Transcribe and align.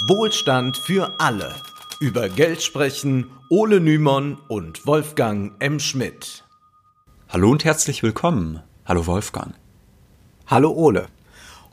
Wohlstand 0.00 0.76
für 0.76 1.18
alle. 1.18 1.54
Über 2.00 2.28
Geld 2.28 2.62
sprechen 2.62 3.30
Ole 3.48 3.80
Nymon 3.80 4.36
und 4.46 4.86
Wolfgang 4.86 5.54
M. 5.58 5.80
Schmidt. 5.80 6.44
Hallo 7.30 7.50
und 7.50 7.64
herzlich 7.64 8.02
willkommen. 8.02 8.60
Hallo 8.84 9.06
Wolfgang. 9.06 9.54
Hallo 10.46 10.70
Ole. 10.72 11.06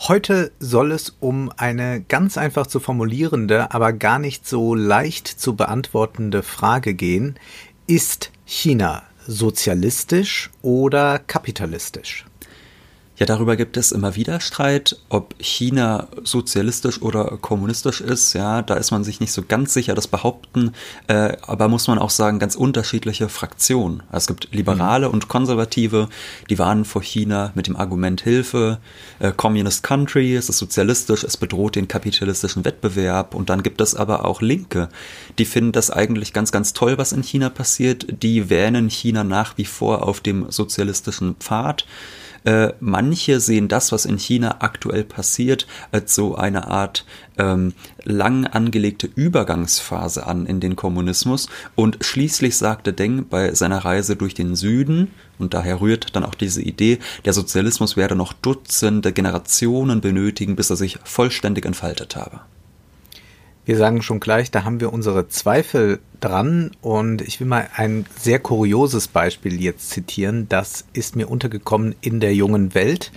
Heute 0.08 0.54
soll 0.60 0.94
es 0.94 1.18
um 1.20 1.52
eine 1.58 2.02
ganz 2.02 2.38
einfach 2.38 2.66
zu 2.66 2.80
formulierende, 2.80 3.74
aber 3.74 3.92
gar 3.92 4.20
nicht 4.20 4.48
so 4.48 4.74
leicht 4.74 5.28
zu 5.28 5.58
beantwortende 5.58 6.44
Frage 6.44 6.94
gehen. 6.94 7.38
Ist 7.88 8.32
China 8.46 9.04
sozialistisch 9.28 10.50
oder 10.62 11.20
kapitalistisch? 11.20 12.24
Ja, 13.16 13.28
darüber 13.28 13.56
gibt 13.56 13.78
es 13.78 13.92
immer 13.92 14.16
wieder 14.16 14.40
Streit, 14.40 14.98
ob 15.10 15.36
China 15.38 16.08
sozialistisch 16.24 17.00
oder 17.04 17.38
kommunistisch 17.40 18.02
ist. 18.02 18.34
Ja, 18.34 18.64
da 18.64 18.74
ist 18.74 18.90
man 18.90 19.04
sich 19.04 19.20
nicht 19.20 19.32
so 19.32 19.44
ganz 19.48 19.72
sicher, 19.72 19.94
das 19.94 20.08
behaupten, 20.08 20.72
äh, 21.06 21.38
aber 21.44 21.68
muss 21.68 21.88
man 21.88 22.00
auch 22.00 22.10
sagen, 22.10 22.40
ganz 22.40 22.56
unterschiedliche 22.56 23.30
Fraktionen. 23.30 24.02
Also 24.12 24.24
es 24.24 24.28
gibt 24.28 24.48
Liberale 24.52 25.08
mhm. 25.08 25.14
und 25.14 25.28
Konservative, 25.28 26.10
die 26.50 26.58
warnen 26.58 26.86
vor 26.86 27.04
China 27.04 27.52
mit 27.54 27.68
dem 27.68 27.76
Argument 27.76 28.20
Hilfe, 28.20 28.80
äh, 29.20 29.32
Communist 29.32 29.84
Country, 29.84 30.36
es 30.36 30.50
ist 30.50 30.58
sozialistisch, 30.58 31.24
es 31.24 31.38
bedroht 31.38 31.76
den 31.76 31.88
kapitalistischen 31.88 32.66
Wettbewerb. 32.66 33.36
Und 33.36 33.52
dann 33.52 33.62
gibt 33.62 33.80
es 33.80 33.94
aber 33.94 34.26
auch 34.26 34.42
Linke, 34.42 34.90
die 35.38 35.46
finden 35.46 35.72
das 35.72 35.92
eigentlich 35.92 36.34
ganz, 36.34 36.52
ganz 36.52 36.74
toll, 36.74 36.98
was 36.98 37.12
in 37.12 37.22
China 37.22 37.50
passiert. 37.50 38.24
Die 38.24 38.50
wähnen 38.50 38.90
China 38.90 39.24
nach 39.24 39.56
wie 39.60 39.66
vor 39.66 40.08
auf 40.08 40.20
dem 40.20 40.50
sozialistischen 40.50 41.36
Pfad. 41.36 41.86
Äh, 42.46 42.74
manche 42.80 43.40
sehen 43.40 43.68
das, 43.68 43.92
was 43.92 44.06
in 44.06 44.18
China 44.18 44.58
aktuell 44.60 45.04
passiert, 45.04 45.68
als 45.92 46.16
so 46.16 46.36
eine 46.36 46.68
Art 46.68 47.06
ähm, 47.38 47.74
lang 48.04 48.46
angelegte 48.46 49.10
Übergangsphase 49.14 50.26
an 50.28 50.46
in 50.46 50.60
den 50.60 50.76
Kommunismus. 50.76 51.48
Und 51.76 52.04
schließlich 52.04 52.58
sagte 52.58 52.94
Deng 52.94 53.28
bei 53.30 53.54
seiner 53.54 53.80
Reise 53.80 54.16
durch 54.16 54.34
den 54.34 54.56
Süden, 54.56 55.12
und 55.40 55.54
daher 55.54 55.82
rührt 55.82 56.16
dann 56.16 56.26
auch 56.26 56.36
diese 56.36 56.62
Idee, 56.62 57.00
der 57.26 57.34
Sozialismus 57.34 57.98
werde 57.98 58.16
noch 58.16 58.34
Dutzende 58.34 59.14
Generationen 59.14 60.02
benötigen, 60.02 60.56
bis 60.56 60.70
er 60.70 60.76
sich 60.76 61.00
vollständig 61.04 61.66
entfaltet 61.66 62.16
habe. 62.16 62.42
Wir 63.66 63.78
sagen 63.78 64.02
schon 64.02 64.20
gleich, 64.20 64.52
da 64.52 64.66
haben 64.66 64.82
wir 64.82 64.92
unsere 64.92 65.30
Zweifel 65.30 66.00
dran 66.20 66.72
und 66.82 67.22
ich 67.22 67.40
will 67.40 67.48
mal 67.48 67.70
ein 67.78 68.06
sehr 68.18 68.40
kurioses 68.40 69.08
Beispiel 69.08 69.62
jetzt 69.62 69.90
zitieren. 69.90 70.48
Das 70.50 70.84
ist 70.92 71.16
mir 71.16 71.30
untergekommen 71.30 71.96
in 72.02 72.20
der 72.20 72.36
jungen 72.36 72.76
Welt. 72.76 73.14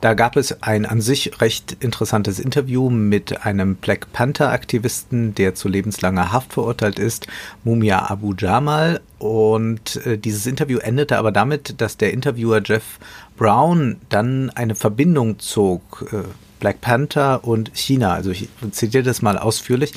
Da 0.00 0.14
gab 0.14 0.36
es 0.36 0.62
ein 0.62 0.86
an 0.86 1.00
sich 1.00 1.40
recht 1.40 1.78
interessantes 1.80 2.38
Interview 2.38 2.90
mit 2.90 3.44
einem 3.44 3.74
Black 3.74 4.12
Panther 4.12 4.52
Aktivisten, 4.52 5.34
der 5.34 5.56
zu 5.56 5.66
lebenslanger 5.68 6.30
Haft 6.30 6.52
verurteilt 6.52 7.00
ist, 7.00 7.26
Mumia 7.64 8.08
Abu 8.08 8.34
Jamal. 8.38 9.00
Und 9.18 9.96
äh, 10.06 10.16
dieses 10.16 10.46
Interview 10.46 10.78
endete 10.78 11.18
aber 11.18 11.32
damit, 11.32 11.80
dass 11.80 11.96
der 11.96 12.12
Interviewer 12.12 12.62
Jeff 12.64 13.00
Brown 13.36 13.96
dann 14.08 14.50
eine 14.50 14.76
Verbindung 14.76 15.40
zog. 15.40 16.06
Äh, 16.12 16.22
Black 16.58 16.80
Panther 16.80 17.44
und 17.44 17.70
China. 17.74 18.14
Also 18.14 18.30
ich 18.30 18.48
zitiere 18.72 19.04
das 19.04 19.22
mal 19.22 19.38
ausführlich, 19.38 19.92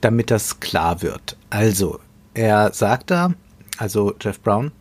damit 0.00 0.30
das 0.30 0.60
klar 0.60 1.02
wird. 1.02 1.36
Also, 1.50 2.00
er 2.34 2.72
sagt 2.72 3.10
da, 3.10 3.32
also 3.78 4.14
Jeff 4.20 4.40
Brown, 4.40 4.72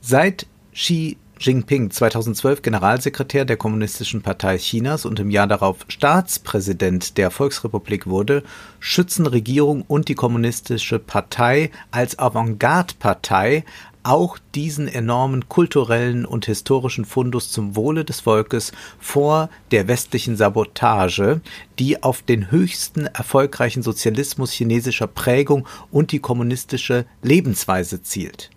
seit 0.00 0.46
Xi 0.72 1.16
Jinping 1.40 1.90
2012 1.90 2.62
Generalsekretär 2.62 3.44
der 3.44 3.56
Kommunistischen 3.56 4.22
Partei 4.22 4.58
Chinas 4.58 5.04
und 5.04 5.20
im 5.20 5.30
Jahr 5.30 5.46
darauf 5.46 5.78
Staatspräsident 5.86 7.16
der 7.16 7.30
Volksrepublik 7.30 8.06
wurde, 8.06 8.42
schützen 8.80 9.26
Regierung 9.26 9.82
und 9.82 10.08
die 10.08 10.14
Kommunistische 10.14 10.98
Partei 10.98 11.70
als 11.92 12.18
Avantgarde-Partei 12.18 13.64
auch 14.02 14.38
diesen 14.54 14.88
enormen 14.88 15.48
kulturellen 15.48 16.24
und 16.24 16.46
historischen 16.46 17.04
Fundus 17.04 17.50
zum 17.50 17.76
Wohle 17.76 18.04
des 18.04 18.20
Volkes 18.20 18.72
vor 18.98 19.50
der 19.70 19.88
westlichen 19.88 20.36
Sabotage, 20.36 21.40
die 21.78 22.02
auf 22.02 22.22
den 22.22 22.50
höchsten 22.50 23.06
erfolgreichen 23.06 23.82
Sozialismus 23.82 24.52
chinesischer 24.52 25.06
Prägung 25.06 25.66
und 25.90 26.12
die 26.12 26.20
kommunistische 26.20 27.06
Lebensweise 27.22 28.02
zielt. 28.02 28.50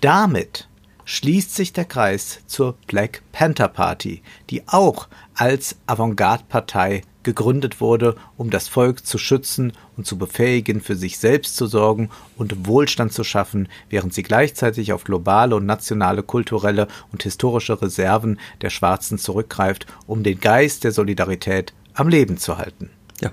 Damit 0.00 0.68
schließt 1.04 1.54
sich 1.54 1.72
der 1.72 1.86
Kreis 1.86 2.40
zur 2.46 2.76
Black 2.86 3.22
Panther 3.32 3.68
Party, 3.68 4.22
die 4.48 4.62
auch 4.68 5.08
als 5.34 5.76
Avantgarde-Partei 5.86 7.02
gegründet 7.22 7.80
wurde, 7.80 8.16
um 8.36 8.50
das 8.50 8.68
Volk 8.68 9.06
zu 9.06 9.18
schützen 9.18 9.72
und 9.96 10.06
zu 10.06 10.16
befähigen, 10.16 10.80
für 10.80 10.96
sich 10.96 11.18
selbst 11.18 11.56
zu 11.56 11.66
sorgen 11.66 12.10
und 12.36 12.66
Wohlstand 12.66 13.12
zu 13.12 13.24
schaffen, 13.24 13.68
während 13.88 14.14
sie 14.14 14.22
gleichzeitig 14.22 14.92
auf 14.92 15.04
globale 15.04 15.56
und 15.56 15.66
nationale 15.66 16.22
kulturelle 16.22 16.88
und 17.12 17.22
historische 17.22 17.80
Reserven 17.80 18.38
der 18.62 18.70
Schwarzen 18.70 19.18
zurückgreift, 19.18 19.86
um 20.06 20.22
den 20.22 20.40
Geist 20.40 20.84
der 20.84 20.92
Solidarität 20.92 21.72
am 21.94 22.08
Leben 22.08 22.38
zu 22.38 22.58
halten. 22.58 22.90
Ja, 23.20 23.32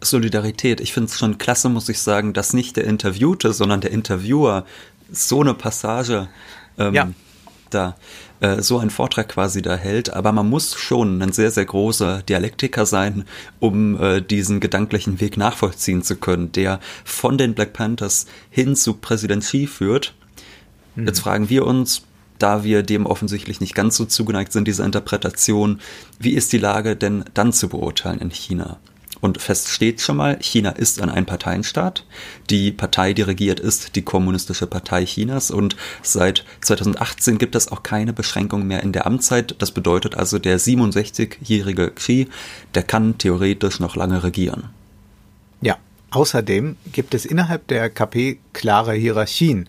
Solidarität. 0.00 0.80
Ich 0.80 0.92
finde 0.92 1.08
es 1.08 1.18
schon 1.18 1.38
klasse, 1.38 1.68
muss 1.68 1.88
ich 1.88 2.00
sagen, 2.00 2.32
dass 2.32 2.52
nicht 2.52 2.76
der 2.76 2.84
Interviewte, 2.84 3.52
sondern 3.52 3.80
der 3.80 3.92
Interviewer 3.92 4.64
so 5.12 5.40
eine 5.40 5.54
Passage 5.54 6.28
ähm, 6.78 6.94
ja. 6.94 7.10
Da 7.70 7.96
äh, 8.40 8.62
so 8.62 8.78
einen 8.78 8.90
Vortrag 8.90 9.28
quasi 9.28 9.62
da 9.62 9.76
hält, 9.76 10.12
aber 10.12 10.32
man 10.32 10.48
muss 10.48 10.74
schon 10.74 11.20
ein 11.22 11.32
sehr, 11.32 11.50
sehr 11.50 11.64
großer 11.64 12.22
Dialektiker 12.22 12.86
sein, 12.86 13.24
um 13.58 14.00
äh, 14.00 14.20
diesen 14.20 14.60
gedanklichen 14.60 15.20
Weg 15.20 15.36
nachvollziehen 15.36 16.02
zu 16.02 16.16
können, 16.16 16.52
der 16.52 16.80
von 17.04 17.38
den 17.38 17.54
Black 17.54 17.72
Panthers 17.72 18.26
hin 18.50 18.76
zu 18.76 18.94
Präsident 18.94 19.42
Xi 19.42 19.66
führt. 19.66 20.14
Mhm. 20.94 21.06
Jetzt 21.06 21.20
fragen 21.20 21.48
wir 21.48 21.66
uns, 21.66 22.02
da 22.38 22.64
wir 22.64 22.82
dem 22.82 23.06
offensichtlich 23.06 23.60
nicht 23.60 23.74
ganz 23.74 23.96
so 23.96 24.04
zugeneigt 24.04 24.52
sind, 24.52 24.66
dieser 24.66 24.84
Interpretation, 24.84 25.80
wie 26.18 26.32
ist 26.32 26.52
die 26.52 26.58
Lage 26.58 26.96
denn 26.96 27.24
dann 27.34 27.52
zu 27.52 27.68
beurteilen 27.68 28.18
in 28.18 28.30
China? 28.30 28.78
Und 29.20 29.40
fest 29.40 29.68
steht 29.68 30.00
schon 30.00 30.16
mal, 30.16 30.38
China 30.40 30.70
ist 30.70 31.00
ein 31.00 31.10
Einparteienstaat. 31.10 32.04
Die 32.48 32.72
Partei, 32.72 33.12
die 33.12 33.22
regiert, 33.22 33.60
ist 33.60 33.94
die 33.96 34.02
Kommunistische 34.02 34.66
Partei 34.66 35.04
Chinas 35.04 35.50
und 35.50 35.76
seit 36.02 36.44
2018 36.62 37.38
gibt 37.38 37.54
es 37.54 37.70
auch 37.70 37.82
keine 37.82 38.12
Beschränkung 38.12 38.66
mehr 38.66 38.82
in 38.82 38.92
der 38.92 39.06
Amtszeit. 39.06 39.56
Das 39.58 39.72
bedeutet 39.72 40.14
also, 40.14 40.38
der 40.38 40.58
67-jährige 40.58 41.90
Xi, 41.90 42.28
der 42.74 42.82
kann 42.82 43.18
theoretisch 43.18 43.78
noch 43.78 43.94
lange 43.94 44.22
regieren. 44.22 44.70
Ja, 45.60 45.76
außerdem 46.10 46.76
gibt 46.92 47.12
es 47.12 47.26
innerhalb 47.26 47.66
der 47.66 47.90
KP 47.90 48.38
klare 48.54 48.94
Hierarchien. 48.94 49.68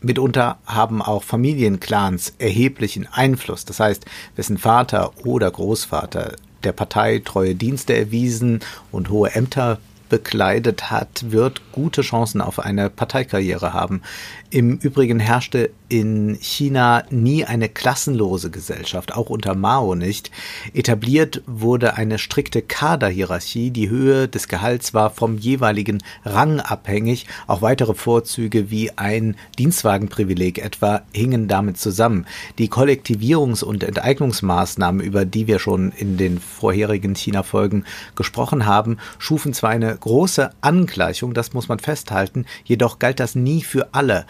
Mitunter 0.00 0.58
haben 0.66 1.02
auch 1.02 1.24
Familienclans 1.24 2.34
erheblichen 2.38 3.08
Einfluss. 3.10 3.64
Das 3.64 3.80
heißt, 3.80 4.04
wessen 4.36 4.58
Vater 4.58 5.12
oder 5.24 5.50
Großvater 5.50 6.36
der 6.64 6.72
Partei 6.72 7.20
treue 7.24 7.54
Dienste 7.54 7.96
erwiesen 7.96 8.60
und 8.90 9.10
hohe 9.10 9.34
Ämter 9.34 9.78
bekleidet 10.08 10.90
hat, 10.90 11.30
wird 11.30 11.60
gute 11.72 12.02
Chancen 12.02 12.40
auf 12.40 12.58
eine 12.60 12.90
Parteikarriere 12.90 13.72
haben. 13.72 14.02
Im 14.50 14.76
Übrigen 14.76 15.18
herrschte 15.18 15.70
in 15.88 16.36
China 16.40 17.04
nie 17.10 17.44
eine 17.44 17.68
klassenlose 17.68 18.50
Gesellschaft, 18.50 19.14
auch 19.14 19.30
unter 19.30 19.54
Mao 19.54 19.94
nicht. 19.94 20.30
Etabliert 20.74 21.42
wurde 21.46 21.94
eine 21.94 22.18
strikte 22.18 22.62
Kaderhierarchie. 22.62 23.70
Die 23.70 23.88
Höhe 23.88 24.28
des 24.28 24.48
Gehalts 24.48 24.94
war 24.94 25.10
vom 25.10 25.38
jeweiligen 25.38 26.02
Rang 26.24 26.60
abhängig. 26.60 27.26
Auch 27.46 27.62
weitere 27.62 27.94
Vorzüge 27.94 28.70
wie 28.70 28.90
ein 28.96 29.36
Dienstwagenprivileg 29.58 30.58
etwa 30.58 31.02
hingen 31.12 31.48
damit 31.48 31.78
zusammen. 31.78 32.26
Die 32.58 32.68
Kollektivierungs- 32.68 33.64
und 33.64 33.84
Enteignungsmaßnahmen, 33.84 35.00
über 35.00 35.24
die 35.24 35.46
wir 35.46 35.58
schon 35.58 35.92
in 35.92 36.16
den 36.16 36.40
vorherigen 36.40 37.14
China-Folgen 37.14 37.84
gesprochen 38.14 38.66
haben, 38.66 38.98
schufen 39.18 39.52
zwar 39.52 39.70
eine 39.70 39.96
große 39.96 40.50
Angleichung, 40.60 41.34
das 41.34 41.52
muss 41.52 41.68
man 41.68 41.78
festhalten, 41.78 42.46
jedoch 42.64 42.98
galt 42.98 43.20
das 43.20 43.34
nie 43.34 43.62
für 43.62 43.94
alle 43.94 44.26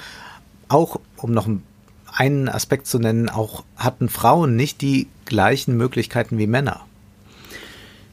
auch, 0.68 1.00
um 1.16 1.32
noch 1.32 1.48
einen 2.12 2.48
Aspekt 2.48 2.86
zu 2.86 2.98
nennen, 2.98 3.28
auch 3.28 3.64
hatten 3.76 4.08
Frauen 4.08 4.56
nicht 4.56 4.80
die 4.80 5.08
gleichen 5.24 5.76
Möglichkeiten 5.76 6.38
wie 6.38 6.46
Männer. 6.46 6.86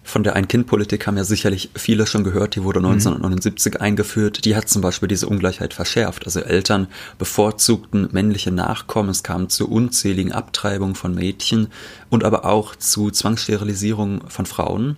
Von 0.05 0.23
der 0.23 0.35
Ein-Kind-Politik 0.35 1.07
haben 1.07 1.15
ja 1.15 1.23
sicherlich 1.23 1.69
viele 1.75 2.05
schon 2.05 2.25
gehört, 2.25 2.55
die 2.55 2.63
wurde 2.63 2.79
1979 2.79 3.75
mhm. 3.75 3.81
eingeführt. 3.81 4.43
Die 4.43 4.55
hat 4.55 4.67
zum 4.67 4.81
Beispiel 4.81 5.07
diese 5.07 5.27
Ungleichheit 5.27 5.73
verschärft. 5.73 6.25
Also 6.25 6.41
Eltern 6.41 6.87
bevorzugten 7.17 8.09
männliche 8.11 8.51
Nachkommen, 8.51 9.09
es 9.09 9.23
kam 9.23 9.47
zu 9.47 9.69
unzähligen 9.69 10.33
Abtreibungen 10.33 10.95
von 10.95 11.15
Mädchen 11.15 11.67
und 12.09 12.25
aber 12.25 12.43
auch 12.43 12.75
zu 12.75 13.11
Zwangssterilisierung 13.11 14.27
von 14.27 14.45
Frauen. 14.45 14.97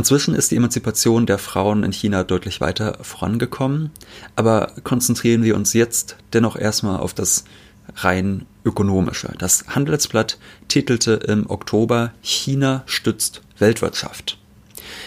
Inzwischen 0.00 0.34
ist 0.34 0.50
die 0.50 0.56
Emanzipation 0.56 1.26
der 1.26 1.36
Frauen 1.36 1.84
in 1.84 1.92
China 1.92 2.24
deutlich 2.24 2.62
weiter 2.62 2.96
vorangekommen, 3.02 3.90
aber 4.34 4.72
konzentrieren 4.82 5.42
wir 5.42 5.54
uns 5.54 5.74
jetzt 5.74 6.16
dennoch 6.32 6.56
erstmal 6.56 7.00
auf 7.00 7.12
das 7.12 7.44
rein 7.96 8.46
ökonomische. 8.64 9.34
Das 9.36 9.66
Handelsblatt 9.68 10.38
titelte 10.68 11.12
im 11.12 11.50
Oktober 11.50 12.14
China 12.22 12.82
stützt 12.86 13.42
Weltwirtschaft. 13.58 14.38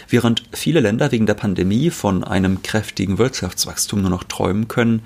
Während 0.10 0.44
viele 0.52 0.80
Länder 0.80 1.12
wegen 1.12 1.26
der 1.26 1.34
Pandemie 1.34 1.90
von 1.90 2.24
einem 2.24 2.62
kräftigen 2.62 3.18
Wirtschaftswachstum 3.18 4.00
nur 4.00 4.12
noch 4.12 4.26
träumen 4.26 4.68
können, 4.68 5.02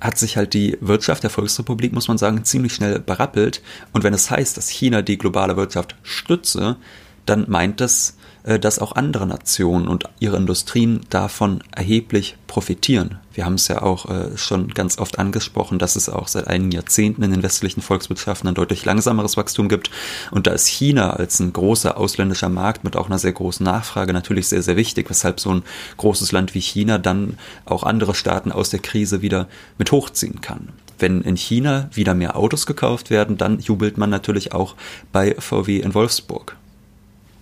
hat 0.00 0.18
sich 0.18 0.36
halt 0.36 0.54
die 0.54 0.76
Wirtschaft 0.80 1.22
der 1.22 1.30
Volksrepublik, 1.30 1.92
muss 1.92 2.08
man 2.08 2.18
sagen, 2.18 2.42
ziemlich 2.42 2.74
schnell 2.74 2.98
berappelt. 2.98 3.62
Und 3.92 4.02
wenn 4.02 4.12
es 4.12 4.32
heißt, 4.32 4.56
dass 4.56 4.70
China 4.70 5.02
die 5.02 5.18
globale 5.18 5.56
Wirtschaft 5.56 5.94
stütze, 6.02 6.78
dann 7.26 7.44
meint 7.48 7.80
das, 7.80 8.16
dass 8.44 8.78
auch 8.78 8.92
andere 8.92 9.26
Nationen 9.26 9.88
und 9.88 10.04
ihre 10.20 10.36
Industrien 10.36 11.00
davon 11.08 11.62
erheblich 11.74 12.36
profitieren. 12.46 13.18
Wir 13.32 13.46
haben 13.46 13.54
es 13.54 13.66
ja 13.68 13.82
auch 13.82 14.08
äh, 14.08 14.36
schon 14.36 14.68
ganz 14.68 14.98
oft 14.98 15.18
angesprochen, 15.18 15.78
dass 15.78 15.96
es 15.96 16.08
auch 16.08 16.28
seit 16.28 16.46
einigen 16.46 16.70
Jahrzehnten 16.70 17.22
in 17.22 17.32
den 17.32 17.42
westlichen 17.42 17.80
Volkswirtschaften 17.80 18.48
ein 18.48 18.54
deutlich 18.54 18.84
langsameres 18.84 19.36
Wachstum 19.36 19.68
gibt. 19.68 19.90
Und 20.30 20.46
da 20.46 20.52
ist 20.52 20.66
China 20.66 21.14
als 21.14 21.40
ein 21.40 21.52
großer 21.52 21.96
ausländischer 21.96 22.48
Markt 22.48 22.84
mit 22.84 22.96
auch 22.96 23.06
einer 23.06 23.18
sehr 23.18 23.32
großen 23.32 23.64
Nachfrage 23.64 24.12
natürlich 24.12 24.48
sehr, 24.48 24.62
sehr 24.62 24.76
wichtig, 24.76 25.10
weshalb 25.10 25.40
so 25.40 25.50
ein 25.50 25.62
großes 25.96 26.30
Land 26.30 26.54
wie 26.54 26.60
China 26.60 26.98
dann 26.98 27.38
auch 27.64 27.82
andere 27.82 28.14
Staaten 28.14 28.52
aus 28.52 28.70
der 28.70 28.80
Krise 28.80 29.22
wieder 29.22 29.48
mit 29.78 29.90
hochziehen 29.90 30.40
kann 30.40 30.68
wenn 31.00 31.22
in 31.22 31.36
China 31.36 31.90
wieder 31.92 32.14
mehr 32.14 32.36
Autos 32.36 32.66
gekauft 32.66 33.10
werden, 33.10 33.36
dann 33.36 33.58
jubelt 33.58 33.98
man 33.98 34.10
natürlich 34.10 34.52
auch 34.52 34.76
bei 35.12 35.34
VW 35.38 35.80
in 35.80 35.92
Wolfsburg. 35.92 36.56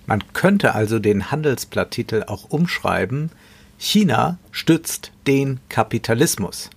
Man 0.06 0.32
könnte 0.32 0.75
also 0.75 0.99
den 0.99 1.31
Handelsblatttitel 1.31 2.25
auch 2.26 2.50
umschreiben, 2.50 3.31
China 3.78 4.38
stützt 4.50 5.12
den 5.26 5.60
Kapitalismus. 5.69 6.70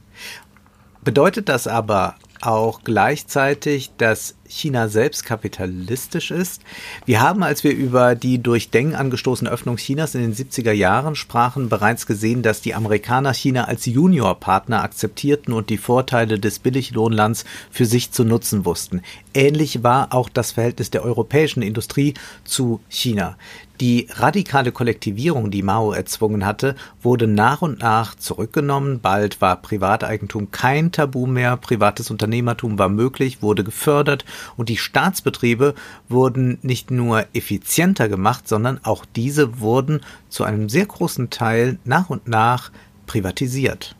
Bedeutet 1.03 1.49
das 1.49 1.67
aber 1.67 2.15
auch 2.45 2.81
gleichzeitig, 2.83 3.91
dass 3.97 4.35
China 4.47 4.87
selbst 4.87 5.25
kapitalistisch 5.25 6.31
ist. 6.31 6.61
Wir 7.05 7.21
haben, 7.21 7.43
als 7.43 7.63
wir 7.63 7.71
über 7.71 8.15
die 8.15 8.41
durch 8.41 8.69
Deng 8.69 8.95
angestoßene 8.95 9.49
Öffnung 9.49 9.77
Chinas 9.77 10.15
in 10.15 10.21
den 10.21 10.35
70er 10.35 10.71
Jahren 10.71 11.15
sprachen, 11.15 11.69
bereits 11.69 12.05
gesehen, 12.05 12.43
dass 12.43 12.61
die 12.61 12.75
Amerikaner 12.75 13.33
China 13.33 13.65
als 13.65 13.85
Juniorpartner 13.85 14.83
akzeptierten 14.83 15.53
und 15.53 15.69
die 15.69 15.77
Vorteile 15.77 16.39
des 16.39 16.59
Billiglohnlands 16.59 17.45
für 17.71 17.85
sich 17.85 18.11
zu 18.11 18.23
nutzen 18.23 18.65
wussten. 18.65 19.01
Ähnlich 19.33 19.83
war 19.83 20.13
auch 20.13 20.29
das 20.29 20.51
Verhältnis 20.51 20.91
der 20.91 21.03
europäischen 21.03 21.61
Industrie 21.61 22.13
zu 22.43 22.79
China. 22.87 23.37
Die 23.81 24.07
radikale 24.09 24.71
Kollektivierung, 24.71 25.51
die 25.51 25.61
Mao 25.61 25.91
erzwungen 25.91 26.45
hatte, 26.45 26.75
wurde 27.01 27.27
nach 27.27 27.61
und 27.61 27.79
nach 27.79 28.15
zurückgenommen. 28.15 29.01
Bald 29.01 29.41
war 29.41 29.57
Privateigentum 29.57 30.51
kein 30.51 30.93
Tabu 30.93 31.27
mehr, 31.27 31.57
privates 31.57 32.09
Unternehmertum 32.09 32.79
war 32.79 32.87
möglich, 32.87 33.41
wurde 33.41 33.65
gefördert 33.65 34.23
und 34.55 34.69
die 34.69 34.77
Staatsbetriebe 34.77 35.75
wurden 36.07 36.57
nicht 36.61 36.89
nur 36.89 37.25
effizienter 37.33 38.07
gemacht, 38.07 38.47
sondern 38.47 38.79
auch 38.83 39.03
diese 39.15 39.59
wurden 39.59 40.01
zu 40.29 40.45
einem 40.45 40.69
sehr 40.69 40.85
großen 40.85 41.29
Teil 41.29 41.77
nach 41.83 42.09
und 42.09 42.29
nach 42.29 42.71
privatisiert. 43.07 43.95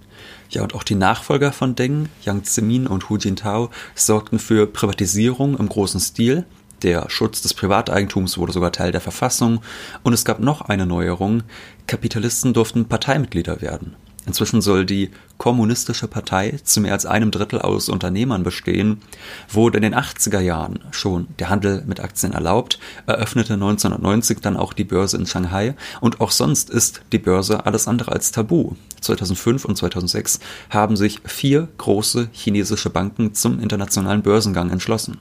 Ja, 0.50 0.63
und 0.63 0.74
auch 0.74 0.83
die 0.83 0.95
Nachfolger 0.95 1.51
von 1.51 1.75
Deng, 1.75 2.07
Yang 2.24 2.44
Zemin 2.45 2.88
und 2.88 3.10
Hu 3.10 3.18
Jintao, 3.18 3.71
sorgten 3.94 4.39
für 4.39 4.68
Privatisierung 4.68 5.57
im 5.57 5.68
großen 5.68 6.00
Stil. 6.00 6.45
Der 6.83 7.10
Schutz 7.10 7.42
des 7.42 7.54
Privateigentums 7.54 8.38
wurde 8.38 8.51
sogar 8.51 8.72
Teil 8.72 8.92
der 8.92 9.01
Verfassung 9.01 9.62
und 10.04 10.13
es 10.13 10.25
gab 10.25 10.39
noch 10.39 10.62
eine 10.62 10.86
Neuerung. 10.86 11.44
Kapitalisten 11.88 12.54
durften 12.54 12.86
Parteimitglieder 12.86 13.62
werden. 13.62 13.95
Inzwischen 14.25 14.62
soll 14.62 14.86
die 14.86 15.12
Kommunistische 15.38 16.07
Partei 16.07 16.57
zu 16.63 16.81
mehr 16.81 16.94
als 16.94 17.06
einem 17.06 17.30
Drittel 17.30 17.60
aus 17.62 17.89
Unternehmern 17.89 18.44
bestehen, 18.44 19.01
wurde 19.50 19.77
in 19.77 19.83
den 19.83 19.95
80er 19.95 20.39
Jahren 20.39 20.80
schon 20.92 21.27
der 21.39 21.50
Handel 21.50 21.83
mit 21.86 22.00
Aktien 22.00 22.33
erlaubt, 22.33 22.80
eröffnete 23.06 23.54
1990 23.54 24.39
dann 24.39 24.57
auch 24.57 24.74
die 24.74 24.86
Börse 24.86 25.18
in 25.18 25.25
Shanghai 25.25 25.75
und 26.00 26.21
auch 26.21 26.31
sonst 26.31 26.69
ist 26.69 27.01
die 27.12 27.19
Börse 27.19 27.66
alles 27.66 27.88
andere 27.88 28.13
als 28.13 28.31
tabu. 28.31 28.74
2005 29.01 29.66
und 29.66 29.78
2006 29.78 30.39
haben 30.69 30.95
sich 30.95 31.19
vier 31.25 31.68
große 31.78 32.30
chinesische 32.31 32.89
Banken 32.89 33.33
zum 33.33 33.60
internationalen 33.60 34.24
Börsengang 34.24 34.71
entschlossen. 34.71 35.19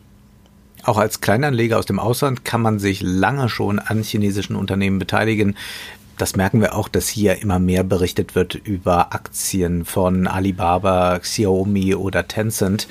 Auch 0.85 0.99
als 0.99 1.21
Kleinanleger 1.21 1.79
aus 1.79 1.87
dem 1.87 1.99
Ausland 1.99 2.45
kann 2.45 2.61
man 2.61 2.79
sich 2.79 3.01
lange 3.03 3.49
schon 3.49 3.79
an 3.79 4.03
chinesischen 4.03 4.55
Unternehmen 4.55 4.99
beteiligen. 4.99 5.57
Das 6.19 6.37
merken 6.37 6.61
wir 6.61 6.75
auch, 6.75 6.89
dass 6.89 7.09
hier 7.09 7.41
immer 7.41 7.59
mehr 7.59 7.83
berichtet 7.83 8.35
wird 8.35 8.55
über 8.55 9.15
Aktien 9.15 9.85
von 9.85 10.27
Alibaba, 10.27 11.19
Xiaomi 11.19 11.95
oder 11.95 12.29
Tencent. 12.29 12.87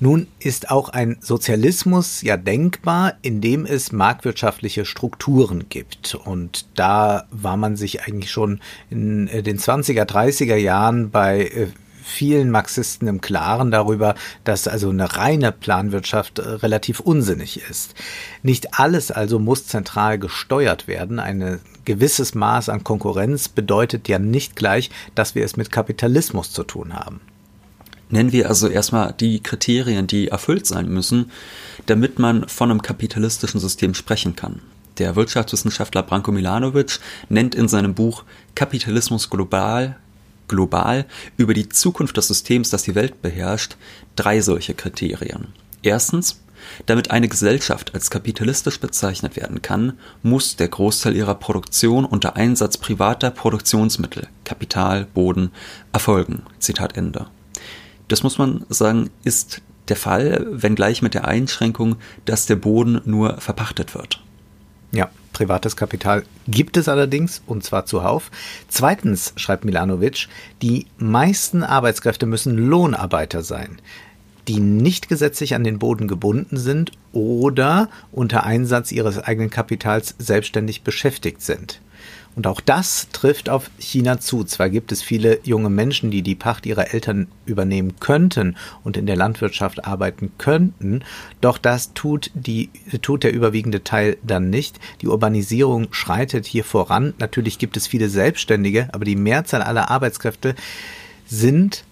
Nun 0.00 0.26
ist 0.40 0.70
auch 0.70 0.88
ein 0.88 1.18
Sozialismus 1.20 2.22
ja 2.22 2.36
denkbar, 2.36 3.14
indem 3.22 3.66
es 3.66 3.92
marktwirtschaftliche 3.92 4.84
Strukturen 4.84 5.66
gibt. 5.68 6.14
Und 6.14 6.66
da 6.74 7.26
war 7.30 7.56
man 7.56 7.76
sich 7.76 8.02
eigentlich 8.02 8.30
schon 8.30 8.60
in 8.88 9.26
den 9.26 9.58
20er, 9.58 10.04
30er 10.04 10.56
Jahren 10.56 11.10
bei 11.10 11.44
äh, 11.44 11.66
vielen 12.10 12.50
Marxisten 12.50 13.06
im 13.06 13.20
Klaren 13.20 13.70
darüber, 13.70 14.14
dass 14.44 14.68
also 14.68 14.90
eine 14.90 15.16
reine 15.16 15.52
Planwirtschaft 15.52 16.38
äh, 16.38 16.48
relativ 16.48 17.00
unsinnig 17.00 17.62
ist. 17.70 17.94
Nicht 18.42 18.78
alles 18.78 19.10
also 19.10 19.38
muss 19.38 19.66
zentral 19.66 20.18
gesteuert 20.18 20.88
werden. 20.88 21.18
Ein 21.18 21.60
gewisses 21.84 22.34
Maß 22.34 22.68
an 22.68 22.84
Konkurrenz 22.84 23.48
bedeutet 23.48 24.08
ja 24.08 24.18
nicht 24.18 24.56
gleich, 24.56 24.90
dass 25.14 25.34
wir 25.34 25.44
es 25.44 25.56
mit 25.56 25.72
Kapitalismus 25.72 26.52
zu 26.52 26.64
tun 26.64 26.94
haben. 26.94 27.20
Nennen 28.10 28.32
wir 28.32 28.48
also 28.48 28.68
erstmal 28.68 29.12
die 29.12 29.40
Kriterien, 29.40 30.06
die 30.06 30.28
erfüllt 30.28 30.66
sein 30.66 30.88
müssen, 30.88 31.30
damit 31.86 32.18
man 32.18 32.48
von 32.48 32.70
einem 32.70 32.82
kapitalistischen 32.82 33.60
System 33.60 33.94
sprechen 33.94 34.34
kann. 34.34 34.60
Der 34.98 35.16
Wirtschaftswissenschaftler 35.16 36.02
Branko 36.02 36.32
Milanovic 36.32 36.98
nennt 37.28 37.54
in 37.54 37.68
seinem 37.68 37.94
Buch 37.94 38.24
Kapitalismus 38.54 39.30
global 39.30 39.96
global 40.50 41.06
über 41.38 41.54
die 41.54 41.70
Zukunft 41.70 42.16
des 42.18 42.28
Systems, 42.28 42.68
das 42.68 42.82
die 42.82 42.94
Welt 42.94 43.22
beherrscht, 43.22 43.76
drei 44.16 44.42
solche 44.42 44.74
Kriterien. 44.74 45.54
Erstens, 45.82 46.42
damit 46.84 47.10
eine 47.10 47.28
Gesellschaft 47.28 47.94
als 47.94 48.10
kapitalistisch 48.10 48.80
bezeichnet 48.80 49.36
werden 49.36 49.62
kann, 49.62 49.94
muss 50.22 50.56
der 50.56 50.68
Großteil 50.68 51.16
ihrer 51.16 51.36
Produktion 51.36 52.04
unter 52.04 52.36
Einsatz 52.36 52.76
privater 52.76 53.30
Produktionsmittel, 53.30 54.28
Kapital, 54.44 55.06
Boden 55.14 55.52
erfolgen. 55.92 56.42
Zitat 56.58 56.98
Ende. 56.98 57.26
Das 58.08 58.22
muss 58.22 58.36
man 58.36 58.66
sagen, 58.68 59.08
ist 59.24 59.62
der 59.88 59.96
Fall, 59.96 60.46
wenngleich 60.50 61.00
mit 61.00 61.14
der 61.14 61.26
Einschränkung, 61.26 61.96
dass 62.24 62.46
der 62.46 62.56
Boden 62.56 63.00
nur 63.04 63.40
verpachtet 63.40 63.94
wird. 63.94 64.22
Ja, 64.92 65.08
privates 65.40 65.74
Kapital 65.74 66.24
gibt 66.48 66.76
es 66.76 66.86
allerdings, 66.86 67.40
und 67.46 67.64
zwar 67.64 67.86
zuhauf. 67.86 68.30
Zweitens, 68.68 69.32
schreibt 69.36 69.64
Milanovic, 69.64 70.28
die 70.60 70.84
meisten 70.98 71.62
Arbeitskräfte 71.62 72.26
müssen 72.26 72.58
Lohnarbeiter 72.58 73.42
sein, 73.42 73.78
die 74.48 74.60
nicht 74.60 75.08
gesetzlich 75.08 75.54
an 75.54 75.64
den 75.64 75.78
Boden 75.78 76.08
gebunden 76.08 76.58
sind 76.58 76.92
oder 77.14 77.88
unter 78.12 78.44
Einsatz 78.44 78.92
ihres 78.92 79.18
eigenen 79.18 79.48
Kapitals 79.48 80.14
selbstständig 80.18 80.82
beschäftigt 80.82 81.40
sind. 81.40 81.80
Und 82.36 82.46
auch 82.46 82.60
das 82.60 83.08
trifft 83.12 83.48
auf 83.48 83.70
China 83.78 84.20
zu. 84.20 84.44
Zwar 84.44 84.70
gibt 84.70 84.92
es 84.92 85.02
viele 85.02 85.40
junge 85.42 85.68
Menschen, 85.68 86.10
die 86.10 86.22
die 86.22 86.36
Pacht 86.36 86.64
ihrer 86.64 86.94
Eltern 86.94 87.26
übernehmen 87.44 87.96
könnten 87.98 88.56
und 88.84 88.96
in 88.96 89.06
der 89.06 89.16
Landwirtschaft 89.16 89.84
arbeiten 89.84 90.32
könnten, 90.38 91.02
doch 91.40 91.58
das 91.58 91.92
tut, 91.92 92.30
die, 92.34 92.70
tut 93.02 93.24
der 93.24 93.32
überwiegende 93.32 93.82
Teil 93.82 94.16
dann 94.22 94.48
nicht. 94.48 94.78
Die 95.00 95.08
Urbanisierung 95.08 95.92
schreitet 95.92 96.46
hier 96.46 96.64
voran. 96.64 97.14
Natürlich 97.18 97.58
gibt 97.58 97.76
es 97.76 97.86
viele 97.86 98.08
Selbstständige, 98.08 98.88
aber 98.92 99.04
die 99.04 99.16
Mehrzahl 99.16 99.62
aller 99.62 99.90
Arbeitskräfte 99.90 100.54
sind 101.26 101.84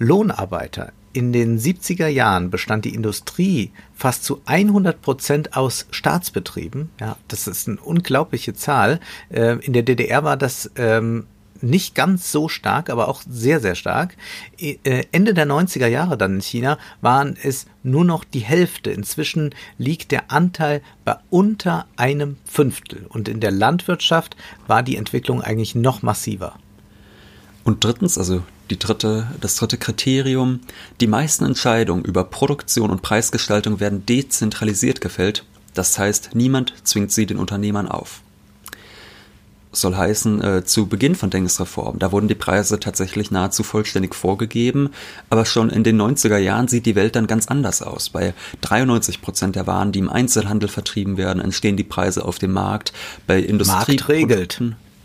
Lohnarbeiter 0.00 0.92
in 1.12 1.32
den 1.32 1.58
70er 1.58 2.06
Jahren 2.06 2.50
bestand 2.50 2.84
die 2.84 2.94
Industrie 2.94 3.72
fast 3.94 4.24
zu 4.24 4.40
100 4.46 5.02
Prozent 5.02 5.56
aus 5.56 5.86
Staatsbetrieben. 5.90 6.90
Ja, 7.00 7.16
das 7.28 7.46
ist 7.46 7.68
eine 7.68 7.80
unglaubliche 7.80 8.54
Zahl. 8.54 9.00
Äh, 9.28 9.56
in 9.64 9.72
der 9.72 9.82
DDR 9.82 10.22
war 10.22 10.36
das 10.36 10.70
ähm, 10.76 11.26
nicht 11.62 11.94
ganz 11.94 12.30
so 12.30 12.48
stark, 12.48 12.90
aber 12.90 13.08
auch 13.08 13.22
sehr, 13.28 13.60
sehr 13.60 13.74
stark. 13.74 14.16
Äh, 14.58 15.04
Ende 15.10 15.34
der 15.34 15.46
90er 15.46 15.88
Jahre 15.88 16.16
dann 16.16 16.36
in 16.36 16.40
China 16.40 16.78
waren 17.00 17.36
es 17.42 17.66
nur 17.82 18.04
noch 18.04 18.22
die 18.22 18.40
Hälfte. 18.40 18.92
Inzwischen 18.92 19.54
liegt 19.78 20.12
der 20.12 20.30
Anteil 20.30 20.80
bei 21.04 21.16
unter 21.28 21.86
einem 21.96 22.36
Fünftel. 22.44 23.06
Und 23.08 23.28
in 23.28 23.40
der 23.40 23.50
Landwirtschaft 23.50 24.36
war 24.68 24.84
die 24.84 24.96
Entwicklung 24.96 25.42
eigentlich 25.42 25.74
noch 25.74 26.02
massiver. 26.02 26.54
Und 27.64 27.84
drittens, 27.84 28.16
also 28.16 28.42
die 28.70 28.78
dritte, 28.78 29.26
das 29.40 29.56
dritte 29.56 29.76
Kriterium, 29.76 30.60
die 31.00 31.06
meisten 31.06 31.44
Entscheidungen 31.44 32.04
über 32.04 32.24
Produktion 32.24 32.90
und 32.90 33.02
Preisgestaltung 33.02 33.80
werden 33.80 34.06
dezentralisiert 34.06 35.00
gefällt, 35.00 35.44
das 35.74 35.98
heißt, 35.98 36.30
niemand 36.34 36.74
zwingt 36.84 37.12
sie 37.12 37.26
den 37.26 37.38
Unternehmern 37.38 37.88
auf. 37.88 38.22
soll 39.72 39.94
heißen, 39.96 40.42
äh, 40.42 40.64
zu 40.64 40.86
Beginn 40.88 41.14
von 41.14 41.30
Dengs 41.30 41.60
Reform. 41.60 42.00
Da 42.00 42.10
wurden 42.10 42.26
die 42.26 42.34
Preise 42.34 42.80
tatsächlich 42.80 43.30
nahezu 43.30 43.62
vollständig 43.62 44.16
vorgegeben, 44.16 44.90
aber 45.28 45.44
schon 45.44 45.70
in 45.70 45.84
den 45.84 45.96
90er 45.96 46.38
Jahren 46.38 46.66
sieht 46.66 46.86
die 46.86 46.96
Welt 46.96 47.14
dann 47.14 47.28
ganz 47.28 47.46
anders 47.46 47.80
aus. 47.80 48.10
Bei 48.10 48.34
93 48.62 49.22
Prozent 49.22 49.54
der 49.54 49.68
Waren, 49.68 49.92
die 49.92 50.00
im 50.00 50.08
Einzelhandel 50.08 50.68
vertrieben 50.68 51.16
werden, 51.16 51.40
entstehen 51.40 51.76
die 51.76 51.84
Preise 51.84 52.24
auf 52.24 52.40
dem 52.40 52.52
Markt. 52.52 52.92
Bei 53.28 53.38
Industrie 53.38 53.92
Markt 53.92 54.08
regelt. 54.08 54.60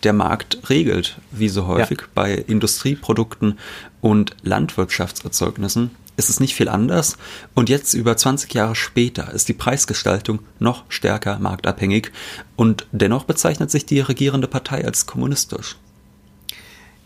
Der 0.05 0.13
Markt 0.13 0.69
regelt, 0.69 1.17
wie 1.31 1.50
so 1.50 1.65
häufig 1.65 2.01
ja. 2.01 2.07
bei 2.13 2.35
Industrieprodukten 2.35 3.57
und 4.01 4.35
Landwirtschaftserzeugnissen 4.43 5.89
ist 6.15 6.29
es 6.29 6.39
nicht 6.39 6.53
viel 6.53 6.69
anders 6.69 7.17
und 7.55 7.69
jetzt 7.69 7.95
über 7.95 8.15
20 8.15 8.53
Jahre 8.53 8.75
später 8.75 9.33
ist 9.33 9.50
die 9.50 9.53
Preisgestaltung 9.53 10.41
noch 10.59 10.83
stärker 10.89 11.39
marktabhängig 11.39 12.12
und 12.55 12.85
dennoch 12.91 13.24
bezeichnet 13.24 13.71
sich 13.71 13.88
die 13.88 14.00
regierende 14.00 14.47
Partei 14.47 14.85
als 14.85 15.07
kommunistisch. 15.07 15.75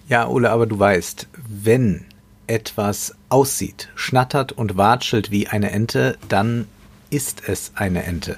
Ja, 0.10 0.28
Ole, 0.28 0.52
aber 0.52 0.66
du 0.66 0.78
weißt, 0.78 1.30
wenn 1.48 2.04
etwas 2.48 3.16
aussieht, 3.30 3.88
schnattert 3.96 4.52
und 4.52 4.76
watschelt 4.76 5.32
wie 5.32 5.48
eine 5.48 5.72
Ente, 5.72 6.18
dann 6.28 6.68
ist 7.10 7.48
es 7.48 7.72
eine 7.76 8.04
Ente. 8.04 8.36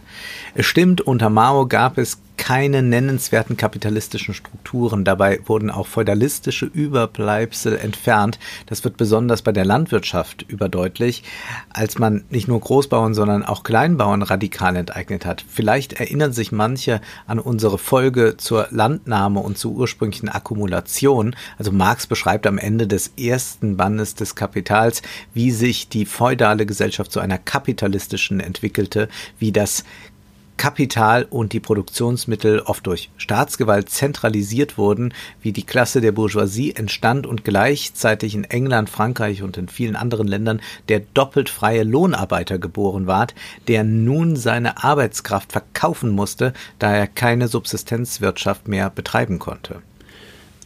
Es 0.54 0.68
stimmt, 0.68 1.02
unter 1.02 1.32
Mao 1.32 1.66
gab 1.66 1.98
es 1.98 2.20
keine 2.42 2.82
nennenswerten 2.82 3.56
kapitalistischen 3.56 4.34
Strukturen. 4.34 5.06
Dabei 5.06 5.42
wurden 5.46 5.70
auch 5.70 5.86
feudalistische 5.86 6.66
Überbleibsel 6.66 7.78
entfernt. 7.78 8.40
Das 8.66 8.84
wird 8.84 8.98
besonders 8.98 9.44
bei 9.44 9.52
der 9.52 9.64
Landwirtschaft 9.64 10.42
überdeutlich, 10.48 11.22
als 11.70 12.00
man 12.00 12.24
nicht 12.32 12.48
nur 12.48 12.60
Großbauern, 12.60 13.14
sondern 13.14 13.46
auch 13.46 13.62
Kleinbauern 13.62 14.24
radikal 14.24 14.76
enteignet 14.76 15.24
hat. 15.24 15.46
Vielleicht 15.48 15.94
erinnern 15.94 16.34
sich 16.34 16.52
manche 16.52 17.00
an 17.28 17.38
unsere 17.38 17.78
Folge 17.78 18.38
zur 18.38 18.68
Landnahme 18.72 19.40
und 19.42 19.60
zur 19.60 19.74
ursprünglichen 19.74 20.28
Akkumulation. 20.28 21.36
Also 21.60 21.72
Marx 21.72 22.08
beschreibt 22.08 22.48
am 22.48 22.58
Ende 22.58 22.88
des 22.88 23.10
ersten 23.20 23.78
Bandes 23.78 24.16
des 24.16 24.34
Kapitals, 24.34 25.04
wie 25.36 25.52
sich 25.52 25.90
die 25.90 26.08
feudale 26.08 26.66
Gesellschaft 26.66 27.12
zu 27.12 27.20
einer 27.20 27.38
kapitalistischen 27.38 28.40
entwickelte, 28.40 29.10
wie 29.38 29.52
das 29.52 29.84
Kapital 30.62 31.26
und 31.28 31.54
die 31.54 31.60
Produktionsmittel 31.60 32.60
oft 32.60 32.86
durch 32.86 33.10
Staatsgewalt 33.18 33.90
zentralisiert 33.90 34.78
wurden, 34.78 35.12
wie 35.42 35.54
die 35.54 35.66
Klasse 35.66 36.02
der 36.02 36.12
Bourgeoisie 36.12 36.76
entstand 36.76 37.26
und 37.26 37.44
gleichzeitig 37.44 38.36
in 38.36 38.44
England, 38.44 38.88
Frankreich 38.88 39.42
und 39.42 39.58
in 39.58 39.70
vielen 39.70 39.96
anderen 39.96 40.28
Ländern 40.28 40.62
der 40.88 41.00
doppelt 41.00 41.50
freie 41.50 41.82
Lohnarbeiter 41.82 42.60
geboren 42.60 43.08
ward, 43.08 43.34
der 43.68 43.84
nun 43.84 44.36
seine 44.36 44.84
Arbeitskraft 44.84 45.52
verkaufen 45.52 46.12
musste, 46.12 46.54
da 46.78 46.94
er 46.94 47.08
keine 47.08 47.48
Subsistenzwirtschaft 47.48 48.68
mehr 48.68 48.92
betreiben 48.92 49.40
konnte. 49.40 49.82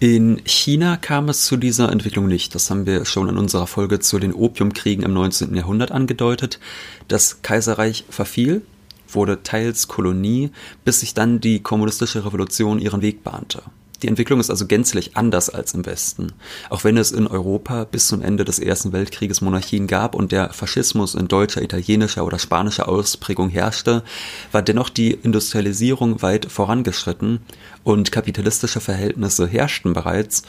In 0.01 0.41
China 0.43 0.97
kam 0.97 1.29
es 1.29 1.45
zu 1.45 1.55
dieser 1.55 1.89
Entwicklung 1.89 2.27
nicht. 2.27 2.53
Das 2.53 2.69
haben 2.69 2.85
wir 2.85 3.05
schon 3.05 3.29
in 3.29 3.37
unserer 3.37 3.65
Folge 3.65 4.01
zu 4.01 4.19
den 4.19 4.33
Opiumkriegen 4.33 5.05
im 5.05 5.13
19. 5.13 5.55
Jahrhundert 5.55 5.91
angedeutet. 5.91 6.59
Das 7.07 7.41
Kaiserreich 7.43 8.03
verfiel 8.09 8.61
wurde 9.09 9.43
teils 9.43 9.87
Kolonie, 9.87 10.51
bis 10.83 11.01
sich 11.01 11.13
dann 11.13 11.39
die 11.39 11.61
kommunistische 11.61 12.25
Revolution 12.25 12.79
ihren 12.79 13.01
Weg 13.01 13.23
bahnte. 13.23 13.63
Die 14.01 14.09
Entwicklung 14.09 14.39
ist 14.39 14.49
also 14.49 14.67
gänzlich 14.67 15.15
anders 15.15 15.49
als 15.49 15.73
im 15.73 15.85
Westen. 15.85 16.33
Auch 16.69 16.83
wenn 16.83 16.97
es 16.97 17.11
in 17.11 17.27
Europa 17.27 17.85
bis 17.85 18.07
zum 18.07 18.21
Ende 18.21 18.43
des 18.43 18.59
Ersten 18.59 18.91
Weltkrieges 18.91 19.41
Monarchien 19.41 19.87
gab 19.87 20.15
und 20.15 20.31
der 20.31 20.51
Faschismus 20.51 21.15
in 21.15 21.27
deutscher, 21.27 21.61
italienischer 21.61 22.25
oder 22.25 22.37
spanischer 22.37 22.89
Ausprägung 22.89 23.49
herrschte, 23.49 24.03
war 24.51 24.61
dennoch 24.61 24.89
die 24.89 25.11
Industrialisierung 25.11 26.21
weit 26.21 26.51
vorangeschritten 26.51 27.39
und 27.83 28.11
kapitalistische 28.11 28.81
Verhältnisse 28.81 29.47
herrschten 29.47 29.93
bereits. 29.93 30.43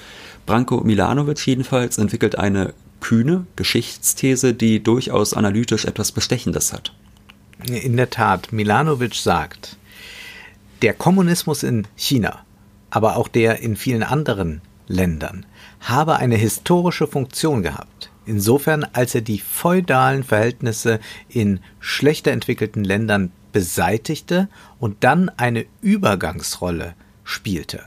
Branko 0.44 0.82
Milanovic 0.82 1.46
jedenfalls 1.46 1.98
entwickelt 1.98 2.36
eine 2.36 2.75
kühne 3.00 3.46
Geschichtsthese, 3.56 4.54
die 4.54 4.82
durchaus 4.82 5.34
analytisch 5.34 5.84
etwas 5.84 6.12
Bestechendes 6.12 6.72
hat. 6.72 6.92
In 7.64 7.96
der 7.96 8.10
Tat, 8.10 8.52
Milanovic 8.52 9.14
sagt, 9.14 9.76
der 10.82 10.92
Kommunismus 10.92 11.62
in 11.62 11.86
China, 11.96 12.44
aber 12.90 13.16
auch 13.16 13.28
der 13.28 13.60
in 13.60 13.76
vielen 13.76 14.02
anderen 14.02 14.60
Ländern, 14.86 15.46
habe 15.80 16.16
eine 16.16 16.36
historische 16.36 17.06
Funktion 17.06 17.62
gehabt. 17.62 18.10
Insofern, 18.26 18.84
als 18.92 19.14
er 19.14 19.20
die 19.22 19.38
feudalen 19.38 20.22
Verhältnisse 20.22 21.00
in 21.28 21.60
schlechter 21.80 22.32
entwickelten 22.32 22.84
Ländern 22.84 23.32
beseitigte 23.52 24.48
und 24.78 25.02
dann 25.02 25.30
eine 25.30 25.64
Übergangsrolle 25.80 26.94
spielte. 27.25 27.84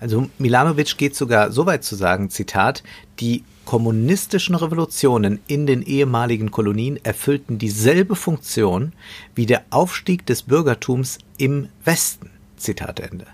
Also 0.00 0.28
Milanovic 0.38 0.96
geht 0.98 1.14
sogar 1.14 1.52
so 1.52 1.66
weit 1.66 1.84
zu 1.84 1.96
sagen, 1.96 2.30
Zitat, 2.30 2.82
die 3.20 3.44
kommunistischen 3.64 4.54
Revolutionen 4.54 5.40
in 5.46 5.66
den 5.66 5.82
ehemaligen 5.82 6.50
Kolonien 6.50 6.98
erfüllten 7.04 7.58
dieselbe 7.58 8.16
Funktion 8.16 8.92
wie 9.34 9.46
der 9.46 9.62
Aufstieg 9.70 10.26
des 10.26 10.42
Bürgertums 10.42 11.18
im 11.38 11.68
Westen. 11.84 12.30
Zitat 12.56 13.00
Ende. 13.00 13.26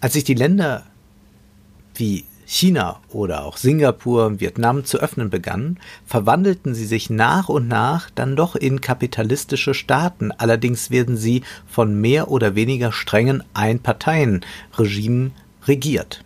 Als 0.00 0.14
sich 0.14 0.24
die 0.24 0.34
Länder 0.34 0.84
wie 1.94 2.24
China 2.46 3.00
oder 3.10 3.44
auch 3.44 3.56
Singapur, 3.56 4.40
Vietnam 4.40 4.84
zu 4.84 4.98
öffnen 4.98 5.30
begannen, 5.30 5.78
verwandelten 6.04 6.74
sie 6.74 6.84
sich 6.84 7.08
nach 7.08 7.48
und 7.48 7.68
nach 7.68 8.10
dann 8.10 8.34
doch 8.34 8.56
in 8.56 8.80
kapitalistische 8.80 9.72
Staaten. 9.72 10.32
Allerdings 10.32 10.90
werden 10.90 11.16
sie 11.16 11.42
von 11.68 12.00
mehr 12.00 12.28
oder 12.28 12.56
weniger 12.56 12.90
strengen 12.90 13.44
Einparteienregimen 13.54 15.32
regiert 15.66 16.22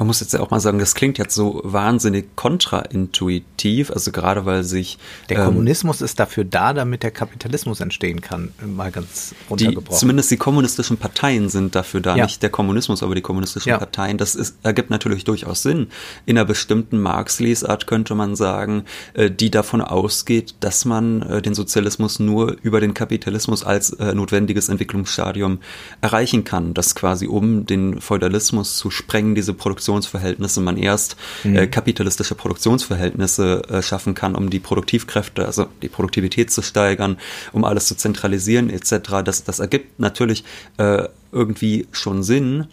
man 0.00 0.06
muss 0.06 0.20
jetzt 0.20 0.32
ja 0.32 0.40
auch 0.40 0.50
mal 0.50 0.60
sagen, 0.60 0.78
das 0.78 0.94
klingt 0.94 1.18
jetzt 1.18 1.34
so 1.34 1.60
wahnsinnig 1.62 2.34
kontraintuitiv, 2.34 3.90
also 3.90 4.10
gerade 4.12 4.46
weil 4.46 4.64
sich. 4.64 4.96
Der 5.28 5.40
ähm, 5.40 5.44
Kommunismus 5.44 6.00
ist 6.00 6.18
dafür 6.18 6.44
da, 6.44 6.72
damit 6.72 7.02
der 7.02 7.10
Kapitalismus 7.10 7.80
entstehen 7.80 8.22
kann, 8.22 8.50
mal 8.64 8.90
ganz 8.90 9.34
runtergebrochen. 9.50 9.90
Die, 9.90 9.98
zumindest 9.98 10.30
die 10.30 10.38
kommunistischen 10.38 10.96
Parteien 10.96 11.50
sind 11.50 11.74
dafür 11.74 12.00
da, 12.00 12.16
ja. 12.16 12.24
nicht 12.24 12.42
der 12.42 12.48
Kommunismus, 12.48 13.02
aber 13.02 13.14
die 13.14 13.20
kommunistischen 13.20 13.68
ja. 13.68 13.76
Parteien. 13.76 14.16
Das 14.16 14.34
ist, 14.34 14.56
ergibt 14.62 14.88
natürlich 14.88 15.24
durchaus 15.24 15.60
Sinn. 15.60 15.88
In 16.24 16.38
einer 16.38 16.46
bestimmten 16.46 16.98
Marx-Lesart 16.98 17.86
könnte 17.86 18.14
man 18.14 18.36
sagen, 18.36 18.84
äh, 19.12 19.30
die 19.30 19.50
davon 19.50 19.82
ausgeht, 19.82 20.54
dass 20.60 20.86
man 20.86 21.20
äh, 21.20 21.42
den 21.42 21.52
Sozialismus 21.52 22.20
nur 22.20 22.56
über 22.62 22.80
den 22.80 22.94
Kapitalismus 22.94 23.64
als 23.64 23.90
äh, 23.90 24.14
notwendiges 24.14 24.70
Entwicklungsstadium 24.70 25.58
erreichen 26.00 26.44
kann, 26.44 26.72
dass 26.72 26.94
quasi 26.94 27.26
um 27.26 27.66
den 27.66 28.00
Feudalismus 28.00 28.78
zu 28.78 28.90
sprengen, 28.90 29.34
diese 29.34 29.52
Produktion 29.52 29.89
Produktionsverhältnisse 29.90 30.60
man 30.60 30.76
erst 30.76 31.16
mhm. 31.42 31.56
äh, 31.56 31.66
kapitalistische 31.66 32.34
Produktionsverhältnisse 32.34 33.62
äh, 33.68 33.82
schaffen 33.82 34.14
kann, 34.14 34.36
um 34.36 34.48
die 34.48 34.60
Produktivkräfte, 34.60 35.46
also 35.46 35.66
die 35.82 35.88
Produktivität 35.88 36.50
zu 36.50 36.62
steigern, 36.62 37.18
um 37.52 37.64
alles 37.64 37.86
zu 37.86 37.96
zentralisieren 37.96 38.70
etc. 38.70 39.22
Das, 39.24 39.44
das 39.44 39.58
ergibt 39.58 39.98
natürlich 39.98 40.44
äh, 40.78 41.08
irgendwie 41.32 41.86
schon 41.90 42.22
Sinn. 42.22 42.66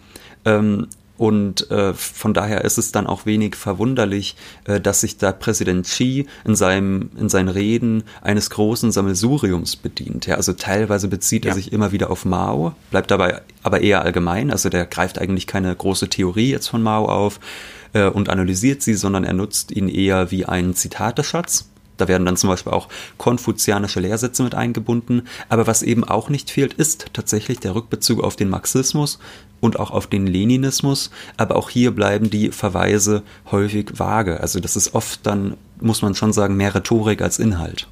Ähm, 0.44 0.86
und 1.18 1.68
äh, 1.72 1.94
von 1.94 2.32
daher 2.32 2.64
ist 2.64 2.78
es 2.78 2.92
dann 2.92 3.08
auch 3.08 3.26
wenig 3.26 3.56
verwunderlich, 3.56 4.36
äh, 4.64 4.80
dass 4.80 5.00
sich 5.00 5.18
da 5.18 5.32
Präsident 5.32 5.84
Xi 5.84 6.26
in, 6.44 6.54
seinem, 6.54 7.10
in 7.18 7.28
seinen 7.28 7.48
Reden 7.48 8.04
eines 8.22 8.50
großen 8.50 8.92
Sammelsuriums 8.92 9.74
bedient. 9.74 10.26
Ja, 10.26 10.36
also 10.36 10.52
teilweise 10.52 11.08
bezieht 11.08 11.44
ja. 11.44 11.50
er 11.50 11.54
sich 11.56 11.72
immer 11.72 11.90
wieder 11.90 12.10
auf 12.10 12.24
Mao, 12.24 12.74
bleibt 12.90 13.10
dabei 13.10 13.42
aber 13.64 13.80
eher 13.80 14.02
allgemein. 14.02 14.52
Also 14.52 14.68
der 14.68 14.86
greift 14.86 15.18
eigentlich 15.18 15.48
keine 15.48 15.74
große 15.74 16.08
Theorie 16.08 16.52
jetzt 16.52 16.68
von 16.68 16.82
Mao 16.82 17.06
auf 17.06 17.40
äh, 17.94 18.04
und 18.04 18.28
analysiert 18.28 18.82
sie, 18.82 18.94
sondern 18.94 19.24
er 19.24 19.34
nutzt 19.34 19.72
ihn 19.72 19.88
eher 19.88 20.30
wie 20.30 20.46
einen 20.46 20.74
Zitateschatz. 20.74 21.68
Da 21.98 22.06
werden 22.06 22.24
dann 22.24 22.36
zum 22.36 22.48
Beispiel 22.48 22.72
auch 22.72 22.88
konfuzianische 23.18 23.98
Lehrsätze 24.00 24.44
mit 24.44 24.54
eingebunden. 24.54 25.22
Aber 25.48 25.66
was 25.66 25.82
eben 25.82 26.04
auch 26.04 26.30
nicht 26.30 26.50
fehlt, 26.50 26.74
ist 26.74 27.06
tatsächlich 27.12 27.58
der 27.58 27.74
Rückbezug 27.74 28.22
auf 28.22 28.36
den 28.36 28.48
Marxismus 28.48 29.18
und 29.60 29.78
auch 29.78 29.90
auf 29.90 30.06
den 30.06 30.26
Leninismus. 30.26 31.10
Aber 31.36 31.56
auch 31.56 31.70
hier 31.70 31.90
bleiben 31.90 32.30
die 32.30 32.50
Verweise 32.50 33.22
häufig 33.50 33.98
vage. 33.98 34.40
Also 34.40 34.60
das 34.60 34.76
ist 34.76 34.94
oft 34.94 35.26
dann, 35.26 35.56
muss 35.80 36.02
man 36.02 36.14
schon 36.14 36.32
sagen, 36.32 36.56
mehr 36.56 36.74
Rhetorik 36.74 37.22
als 37.22 37.38
Inhalt. 37.38 37.88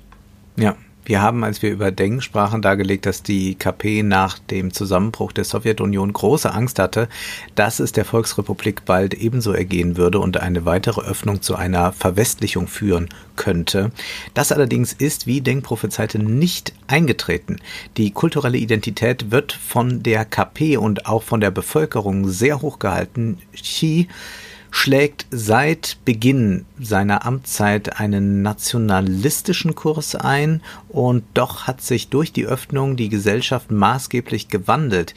Ja, 0.56 0.76
wir 1.06 1.22
haben, 1.22 1.44
als 1.44 1.62
wir 1.62 1.70
über 1.70 1.92
Deng 1.92 2.20
sprachen, 2.20 2.62
dargelegt, 2.62 3.06
dass 3.06 3.22
die 3.22 3.54
KP 3.54 4.02
nach 4.02 4.38
dem 4.38 4.72
Zusammenbruch 4.72 5.32
der 5.32 5.44
Sowjetunion 5.44 6.12
große 6.12 6.52
Angst 6.52 6.80
hatte, 6.80 7.08
dass 7.54 7.78
es 7.78 7.92
der 7.92 8.04
Volksrepublik 8.04 8.84
bald 8.84 9.14
ebenso 9.14 9.52
ergehen 9.52 9.96
würde 9.96 10.18
und 10.18 10.36
eine 10.38 10.64
weitere 10.64 11.02
Öffnung 11.02 11.42
zu 11.42 11.54
einer 11.54 11.92
Verwestlichung 11.92 12.66
führen 12.66 13.08
könnte. 13.36 13.92
Das 14.34 14.50
allerdings 14.50 14.92
ist, 14.92 15.28
wie 15.28 15.40
Deng 15.40 15.62
prophezeite, 15.62 16.18
nicht 16.18 16.74
eingetreten. 16.88 17.60
Die 17.96 18.10
kulturelle 18.10 18.58
Identität 18.58 19.30
wird 19.30 19.52
von 19.52 20.02
der 20.02 20.24
KP 20.24 20.76
und 20.76 21.06
auch 21.06 21.22
von 21.22 21.40
der 21.40 21.52
Bevölkerung 21.52 22.28
sehr 22.28 22.60
hoch 22.62 22.80
gehalten. 22.80 23.38
Xi 23.54 24.08
schlägt 24.76 25.24
seit 25.30 25.96
Beginn 26.04 26.66
seiner 26.78 27.24
Amtszeit 27.24 27.98
einen 27.98 28.42
nationalistischen 28.42 29.74
Kurs 29.74 30.14
ein 30.14 30.60
und 30.90 31.24
doch 31.32 31.66
hat 31.66 31.80
sich 31.80 32.10
durch 32.10 32.30
die 32.30 32.44
Öffnung 32.44 32.94
die 32.94 33.08
Gesellschaft 33.08 33.70
maßgeblich 33.70 34.48
gewandelt. 34.48 35.14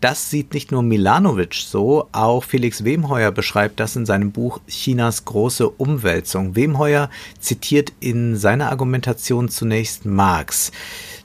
das 0.00 0.30
sieht 0.30 0.52
nicht 0.52 0.72
nur 0.72 0.82
Milanovic 0.82 1.54
so, 1.54 2.08
auch 2.10 2.42
Felix 2.42 2.82
Wemheuer 2.82 3.30
beschreibt 3.30 3.78
das 3.78 3.94
in 3.94 4.04
seinem 4.04 4.32
Buch 4.32 4.58
Chinas 4.66 5.24
große 5.24 5.70
Umwälzung. 5.70 6.56
Wemheuer 6.56 7.08
zitiert 7.38 7.92
in 8.00 8.36
seiner 8.36 8.72
Argumentation 8.72 9.48
zunächst 9.48 10.04
Marx. 10.04 10.72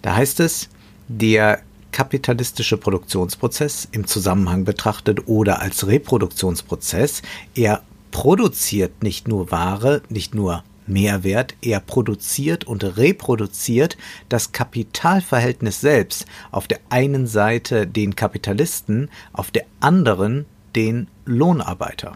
Da 0.03 0.15
heißt 0.15 0.41
es, 0.41 0.69
der 1.07 1.61
kapitalistische 1.97 2.77
Produktionsprozess 2.77 3.87
im 3.91 4.05
Zusammenhang 4.05 4.65
betrachtet 4.65 5.27
oder 5.27 5.61
als 5.63 5.87
Reproduktionsprozess, 5.87 7.23
er 7.55 7.81
produziert 8.11 9.01
nicht 9.01 9.27
nur 9.27 9.49
Ware, 9.49 10.03
nicht 10.07 10.35
nur 10.35 10.63
Mehrwert, 10.85 11.55
er 11.59 11.79
produziert 11.79 12.65
und 12.65 12.83
reproduziert 12.83 13.97
das 14.29 14.51
Kapitalverhältnis 14.51 15.81
selbst. 15.81 16.27
Auf 16.51 16.67
der 16.67 16.81
einen 16.89 17.25
Seite 17.25 17.87
den 17.87 18.15
Kapitalisten, 18.15 19.09
auf 19.33 19.49
der 19.49 19.65
anderen 19.79 20.45
den 20.75 21.07
Lohnarbeiter. 21.25 22.15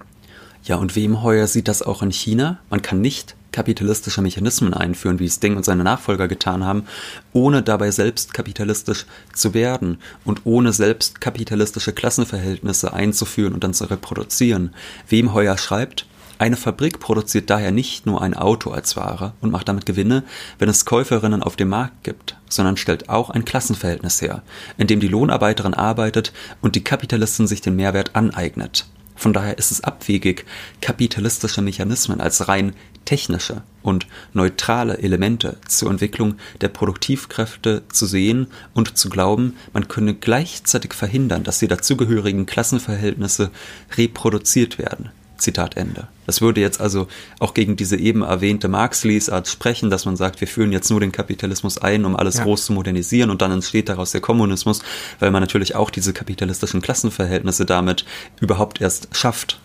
Ja, 0.63 0.75
und 0.75 0.95
wem 0.95 1.23
heuer 1.23 1.47
sieht 1.47 1.67
das 1.67 1.81
auch 1.81 2.03
in 2.03 2.11
China? 2.11 2.59
Man 2.69 2.83
kann 2.83 3.01
nicht 3.01 3.35
kapitalistische 3.51 4.21
Mechanismen 4.21 4.73
einführen, 4.73 5.19
wie 5.19 5.25
es 5.25 5.39
Deng 5.39 5.57
und 5.57 5.65
seine 5.65 5.83
Nachfolger 5.83 6.27
getan 6.27 6.65
haben, 6.65 6.85
ohne 7.33 7.61
dabei 7.61 7.91
selbst 7.91 8.33
kapitalistisch 8.33 9.05
zu 9.33 9.53
werden 9.53 9.97
und 10.25 10.41
ohne 10.45 10.73
selbst 10.73 11.21
kapitalistische 11.21 11.93
Klassenverhältnisse 11.93 12.93
einzuführen 12.93 13.53
und 13.53 13.63
dann 13.63 13.73
zu 13.73 13.85
reproduzieren. 13.85 14.73
Wem 15.07 15.33
heuer 15.33 15.57
schreibt, 15.57 16.05
eine 16.41 16.57
Fabrik 16.57 16.99
produziert 16.99 17.51
daher 17.51 17.71
nicht 17.71 18.07
nur 18.07 18.23
ein 18.23 18.33
Auto 18.33 18.71
als 18.71 18.97
Ware 18.97 19.33
und 19.41 19.51
macht 19.51 19.67
damit 19.67 19.85
Gewinne, 19.85 20.23
wenn 20.57 20.69
es 20.69 20.85
Käuferinnen 20.85 21.43
auf 21.43 21.55
dem 21.55 21.69
Markt 21.69 22.03
gibt, 22.03 22.35
sondern 22.49 22.77
stellt 22.77 23.09
auch 23.09 23.29
ein 23.29 23.45
Klassenverhältnis 23.45 24.23
her, 24.23 24.41
in 24.79 24.87
dem 24.87 24.99
die 24.99 25.07
Lohnarbeiterin 25.07 25.75
arbeitet 25.75 26.33
und 26.59 26.73
die 26.73 26.83
Kapitalistin 26.83 27.45
sich 27.45 27.61
den 27.61 27.75
Mehrwert 27.75 28.15
aneignet. 28.15 28.87
Von 29.21 29.33
daher 29.33 29.59
ist 29.59 29.69
es 29.69 29.83
abwegig, 29.83 30.47
kapitalistische 30.81 31.61
Mechanismen 31.61 32.19
als 32.19 32.47
rein 32.47 32.73
technische 33.05 33.61
und 33.83 34.07
neutrale 34.33 34.97
Elemente 34.97 35.57
zur 35.67 35.91
Entwicklung 35.91 36.37
der 36.59 36.69
Produktivkräfte 36.69 37.83
zu 37.93 38.07
sehen 38.07 38.47
und 38.73 38.97
zu 38.97 39.09
glauben, 39.09 39.57
man 39.73 39.87
könne 39.87 40.15
gleichzeitig 40.15 40.95
verhindern, 40.95 41.43
dass 41.43 41.59
die 41.59 41.67
dazugehörigen 41.67 42.47
Klassenverhältnisse 42.47 43.51
reproduziert 43.95 44.79
werden. 44.79 45.11
Zitat 45.41 45.77
Ende. 45.77 46.07
Das 46.25 46.41
würde 46.41 46.61
jetzt 46.61 46.79
also 46.79 47.07
auch 47.39 47.53
gegen 47.53 47.75
diese 47.75 47.97
eben 47.97 48.21
erwähnte 48.21 48.67
Marx-Lesart 48.67 49.47
sprechen, 49.47 49.89
dass 49.89 50.05
man 50.05 50.15
sagt, 50.15 50.39
wir 50.39 50.47
führen 50.47 50.71
jetzt 50.71 50.89
nur 50.89 50.99
den 50.99 51.11
Kapitalismus 51.11 51.77
ein, 51.77 52.05
um 52.05 52.15
alles 52.15 52.37
ja. 52.37 52.43
groß 52.43 52.65
zu 52.65 52.73
modernisieren 52.73 53.29
und 53.29 53.41
dann 53.41 53.51
entsteht 53.51 53.89
daraus 53.89 54.11
der 54.11 54.21
Kommunismus, 54.21 54.81
weil 55.19 55.31
man 55.31 55.41
natürlich 55.41 55.75
auch 55.75 55.89
diese 55.89 56.13
kapitalistischen 56.13 56.81
Klassenverhältnisse 56.81 57.65
damit 57.65 58.05
überhaupt 58.39 58.79
erst 58.79 59.09
schafft. 59.11 59.59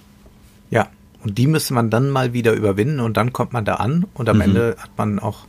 Ja, 0.70 0.88
und 1.22 1.38
die 1.38 1.46
müsste 1.46 1.74
man 1.74 1.90
dann 1.90 2.10
mal 2.10 2.32
wieder 2.32 2.52
überwinden 2.52 3.00
und 3.00 3.16
dann 3.16 3.32
kommt 3.32 3.52
man 3.52 3.64
da 3.64 3.74
an 3.74 4.06
und 4.14 4.28
am 4.28 4.36
mhm. 4.36 4.42
Ende 4.42 4.76
hat 4.78 4.90
man 4.96 5.18
auch 5.18 5.46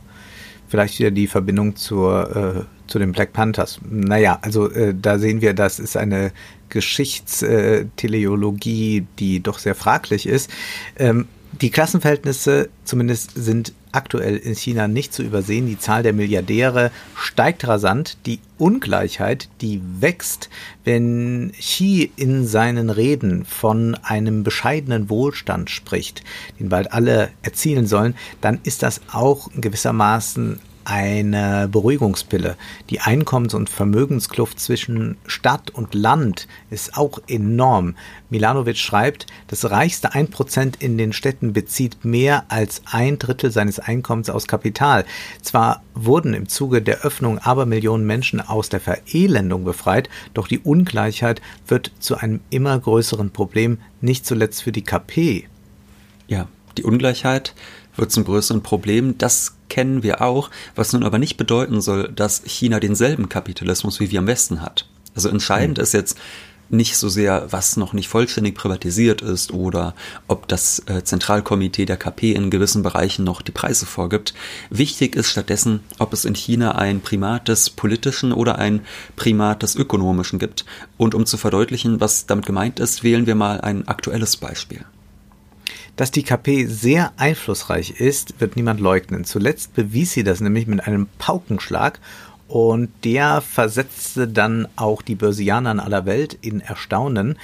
vielleicht 0.68 0.98
wieder 0.98 1.10
die 1.10 1.26
Verbindung 1.26 1.76
zur, 1.76 2.36
äh, 2.36 2.77
zu 2.88 2.98
den 2.98 3.12
Black 3.12 3.32
Panthers. 3.32 3.78
Naja, 3.88 4.38
also 4.42 4.70
äh, 4.70 4.94
da 5.00 5.18
sehen 5.18 5.40
wir, 5.40 5.54
das 5.54 5.78
ist 5.78 5.96
eine 5.96 6.32
Geschichtsteleologie, 6.68 9.06
die 9.18 9.40
doch 9.40 9.58
sehr 9.58 9.74
fraglich 9.74 10.26
ist. 10.26 10.50
Ähm, 10.96 11.28
die 11.60 11.70
Klassenverhältnisse 11.70 12.68
zumindest 12.84 13.32
sind 13.34 13.72
aktuell 13.90 14.36
in 14.36 14.54
China 14.54 14.86
nicht 14.86 15.14
zu 15.14 15.22
übersehen. 15.22 15.66
Die 15.66 15.78
Zahl 15.78 16.02
der 16.02 16.12
Milliardäre 16.12 16.90
steigt 17.16 17.66
rasant. 17.66 18.18
Die 18.26 18.38
Ungleichheit, 18.58 19.48
die 19.60 19.80
wächst, 20.00 20.50
wenn 20.84 21.52
Xi 21.58 22.12
in 22.16 22.46
seinen 22.46 22.90
Reden 22.90 23.44
von 23.44 23.96
einem 24.02 24.44
bescheidenen 24.44 25.08
Wohlstand 25.08 25.70
spricht, 25.70 26.22
den 26.60 26.68
bald 26.68 26.92
alle 26.92 27.30
erzielen 27.42 27.86
sollen, 27.86 28.14
dann 28.40 28.60
ist 28.62 28.82
das 28.82 29.00
auch 29.10 29.48
gewissermaßen 29.56 30.60
eine 30.88 31.68
Beruhigungspille. 31.70 32.56
Die 32.88 33.00
Einkommens- 33.00 33.54
und 33.54 33.68
Vermögenskluft 33.68 34.58
zwischen 34.58 35.18
Stadt 35.26 35.70
und 35.70 35.94
Land 35.94 36.48
ist 36.70 36.96
auch 36.96 37.20
enorm. 37.28 37.94
Milanovic 38.30 38.78
schreibt, 38.78 39.26
das 39.48 39.70
reichste 39.70 40.14
1% 40.14 40.80
in 40.80 40.96
den 40.96 41.12
Städten 41.12 41.52
bezieht 41.52 42.06
mehr 42.06 42.44
als 42.48 42.80
ein 42.90 43.18
Drittel 43.18 43.50
seines 43.50 43.78
Einkommens 43.78 44.30
aus 44.30 44.46
Kapital. 44.46 45.04
Zwar 45.42 45.82
wurden 45.94 46.32
im 46.32 46.48
Zuge 46.48 46.80
der 46.80 47.02
Öffnung 47.02 47.38
Abermillionen 47.38 48.06
Menschen 48.06 48.40
aus 48.40 48.70
der 48.70 48.80
Verelendung 48.80 49.64
befreit, 49.64 50.08
doch 50.32 50.48
die 50.48 50.60
Ungleichheit 50.60 51.42
wird 51.66 51.92
zu 51.98 52.16
einem 52.16 52.40
immer 52.48 52.78
größeren 52.78 53.30
Problem, 53.30 53.78
nicht 54.00 54.24
zuletzt 54.24 54.62
für 54.62 54.72
die 54.72 54.82
KP. 54.82 55.46
Ja, 56.28 56.48
die 56.78 56.84
Ungleichheit 56.84 57.54
wird 57.94 58.10
zum 58.10 58.24
größeren 58.24 58.62
Problem. 58.62 59.18
Das 59.18 59.57
kennen 59.68 60.02
wir 60.02 60.22
auch, 60.22 60.50
was 60.74 60.92
nun 60.92 61.04
aber 61.04 61.18
nicht 61.18 61.36
bedeuten 61.36 61.80
soll, 61.80 62.10
dass 62.14 62.42
China 62.44 62.80
denselben 62.80 63.28
Kapitalismus 63.28 64.00
wie 64.00 64.10
wir 64.10 64.18
am 64.18 64.26
Westen 64.26 64.62
hat. 64.62 64.86
Also 65.14 65.28
entscheidend 65.28 65.78
mhm. 65.78 65.82
ist 65.82 65.94
jetzt 65.94 66.18
nicht 66.70 66.96
so 66.96 67.08
sehr, 67.08 67.50
was 67.50 67.76
noch 67.76 67.92
nicht 67.92 68.08
vollständig 68.08 68.54
privatisiert 68.54 69.22
ist 69.22 69.52
oder 69.52 69.94
ob 70.26 70.48
das 70.48 70.82
äh, 70.86 71.02
Zentralkomitee 71.02 71.86
der 71.86 71.96
KP 71.96 72.32
in 72.32 72.50
gewissen 72.50 72.82
Bereichen 72.82 73.24
noch 73.24 73.42
die 73.42 73.52
Preise 73.52 73.86
vorgibt. 73.86 74.34
Wichtig 74.70 75.16
ist 75.16 75.30
stattdessen, 75.30 75.80
ob 75.98 76.12
es 76.12 76.24
in 76.24 76.34
China 76.34 76.74
ein 76.74 77.00
Primat 77.00 77.48
des 77.48 77.70
politischen 77.70 78.32
oder 78.32 78.58
ein 78.58 78.80
Primat 79.16 79.62
des 79.62 79.76
ökonomischen 79.76 80.38
gibt. 80.38 80.64
Und 80.96 81.14
um 81.14 81.26
zu 81.26 81.36
verdeutlichen, 81.36 82.00
was 82.00 82.26
damit 82.26 82.46
gemeint 82.46 82.80
ist, 82.80 83.02
wählen 83.02 83.26
wir 83.26 83.34
mal 83.34 83.60
ein 83.60 83.88
aktuelles 83.88 84.36
Beispiel. 84.36 84.84
Dass 85.98 86.12
die 86.12 86.22
KP 86.22 86.66
sehr 86.66 87.10
einflussreich 87.16 88.00
ist, 88.00 88.40
wird 88.40 88.54
niemand 88.54 88.78
leugnen. 88.78 89.24
Zuletzt 89.24 89.74
bewies 89.74 90.12
sie 90.12 90.22
das 90.22 90.40
nämlich 90.40 90.68
mit 90.68 90.86
einem 90.86 91.08
Paukenschlag 91.18 91.98
und 92.46 92.90
der 93.02 93.40
versetzte 93.40 94.28
dann 94.28 94.68
auch 94.76 95.02
die 95.02 95.16
Börsianer 95.16 95.72
in 95.72 95.80
aller 95.80 96.06
Welt 96.06 96.38
in 96.40 96.60
Erstaunen. 96.60 97.36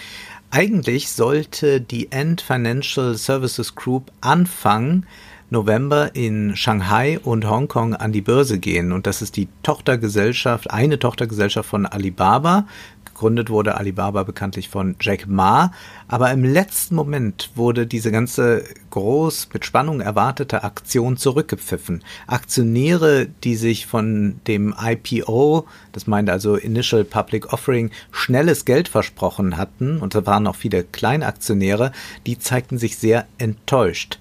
Eigentlich 0.52 1.10
sollte 1.10 1.80
die 1.80 2.12
End 2.12 2.42
Financial 2.42 3.16
Services 3.16 3.74
Group 3.74 4.12
Anfang 4.20 5.04
November 5.50 6.14
in 6.14 6.54
Shanghai 6.54 7.18
und 7.18 7.48
Hongkong 7.48 7.94
an 7.94 8.12
die 8.12 8.20
Börse 8.20 8.60
gehen. 8.60 8.92
Und 8.92 9.08
das 9.08 9.20
ist 9.20 9.36
die 9.36 9.48
Tochtergesellschaft, 9.64 10.70
eine 10.70 10.98
Tochtergesellschaft 11.00 11.68
von 11.68 11.86
Alibaba. 11.86 12.66
Gegründet 13.24 13.48
wurde 13.48 13.78
Alibaba 13.78 14.22
bekanntlich 14.22 14.68
von 14.68 14.96
Jack 15.00 15.26
Ma, 15.26 15.72
aber 16.08 16.30
im 16.30 16.44
letzten 16.44 16.94
Moment 16.94 17.52
wurde 17.54 17.86
diese 17.86 18.12
ganze 18.12 18.64
groß 18.90 19.48
mit 19.54 19.64
Spannung 19.64 20.02
erwartete 20.02 20.62
Aktion 20.62 21.16
zurückgepfiffen. 21.16 22.04
Aktionäre, 22.26 23.26
die 23.42 23.56
sich 23.56 23.86
von 23.86 24.40
dem 24.46 24.74
IPO, 24.78 25.66
das 25.92 26.06
meint 26.06 26.28
also 26.28 26.56
Initial 26.56 27.02
Public 27.02 27.50
Offering, 27.50 27.90
schnelles 28.12 28.66
Geld 28.66 28.88
versprochen 28.88 29.56
hatten, 29.56 30.00
und 30.00 30.14
da 30.14 30.26
waren 30.26 30.46
auch 30.46 30.56
viele 30.56 30.84
Kleinaktionäre, 30.84 31.92
die 32.26 32.38
zeigten 32.38 32.76
sich 32.76 32.98
sehr 32.98 33.26
enttäuscht. 33.38 34.18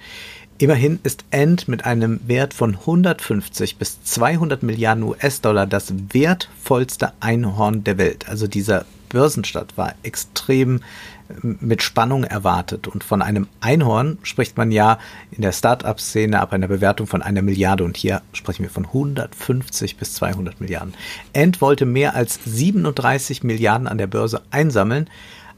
Immerhin 0.63 1.01
ist 1.03 1.25
End 1.29 1.67
mit 1.67 1.83
einem 1.83 2.21
Wert 2.25 2.53
von 2.53 2.75
150 2.75 3.75
bis 3.75 4.01
200 4.05 4.63
Milliarden 4.63 5.03
US-Dollar 5.03 5.67
das 5.67 5.93
wertvollste 6.13 7.11
Einhorn 7.19 7.83
der 7.83 7.97
Welt. 7.97 8.29
Also 8.29 8.47
dieser 8.47 8.85
Börsenstart 9.09 9.77
war 9.77 9.93
extrem 10.03 10.77
äh, 10.77 11.33
mit 11.41 11.83
Spannung 11.83 12.23
erwartet. 12.23 12.87
Und 12.87 13.03
von 13.03 13.21
einem 13.21 13.49
Einhorn 13.59 14.19
spricht 14.23 14.55
man 14.55 14.71
ja 14.71 14.99
in 15.31 15.41
der 15.41 15.51
Start-up-Szene 15.51 16.39
ab 16.39 16.53
einer 16.53 16.69
Bewertung 16.69 17.07
von 17.07 17.21
einer 17.21 17.41
Milliarde. 17.41 17.83
Und 17.83 17.97
hier 17.97 18.21
sprechen 18.31 18.63
wir 18.63 18.69
von 18.69 18.85
150 18.85 19.97
bis 19.97 20.13
200 20.13 20.61
Milliarden. 20.61 20.93
End 21.33 21.59
wollte 21.59 21.85
mehr 21.85 22.15
als 22.15 22.39
37 22.45 23.43
Milliarden 23.43 23.89
an 23.89 23.97
der 23.97 24.07
Börse 24.07 24.41
einsammeln. 24.49 25.09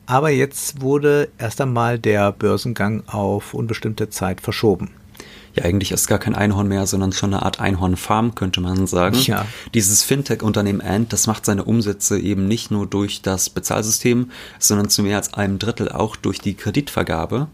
Aber 0.06 0.30
jetzt 0.30 0.82
wurde 0.82 1.30
erst 1.38 1.62
einmal 1.62 1.98
der 1.98 2.32
Börsengang 2.32 3.04
auf 3.08 3.54
unbestimmte 3.54 4.10
Zeit 4.10 4.42
verschoben. 4.42 4.92
Ja, 5.56 5.64
eigentlich 5.64 5.92
ist 5.92 6.08
gar 6.08 6.20
kein 6.20 6.36
Einhorn 6.36 6.68
mehr, 6.68 6.86
sondern 6.86 7.14
schon 7.14 7.34
eine 7.34 7.44
Art 7.44 7.62
Einhornfarm, 7.62 8.36
könnte 8.36 8.60
man 8.60 8.88
sagen. 8.88 9.18
Ja. 9.22 9.46
Dieses 9.74 10.04
Fintech-Unternehmen 10.04 10.82
Ant, 10.82 11.14
das 11.14 11.28
macht 11.28 11.46
seine 11.46 11.64
Umsätze 11.64 12.20
eben 12.20 12.48
nicht 12.48 12.72
nur 12.72 12.86
durch 12.86 13.22
das 13.22 13.50
Bezahlsystem, 13.50 14.32
sondern 14.60 14.90
zu 14.90 15.02
mehr 15.02 15.18
als 15.18 15.34
einem 15.34 15.58
Drittel 15.58 15.90
auch 15.90 16.18
durch 16.18 16.40
die 16.40 16.56
Kreditvergabe. 16.56 17.48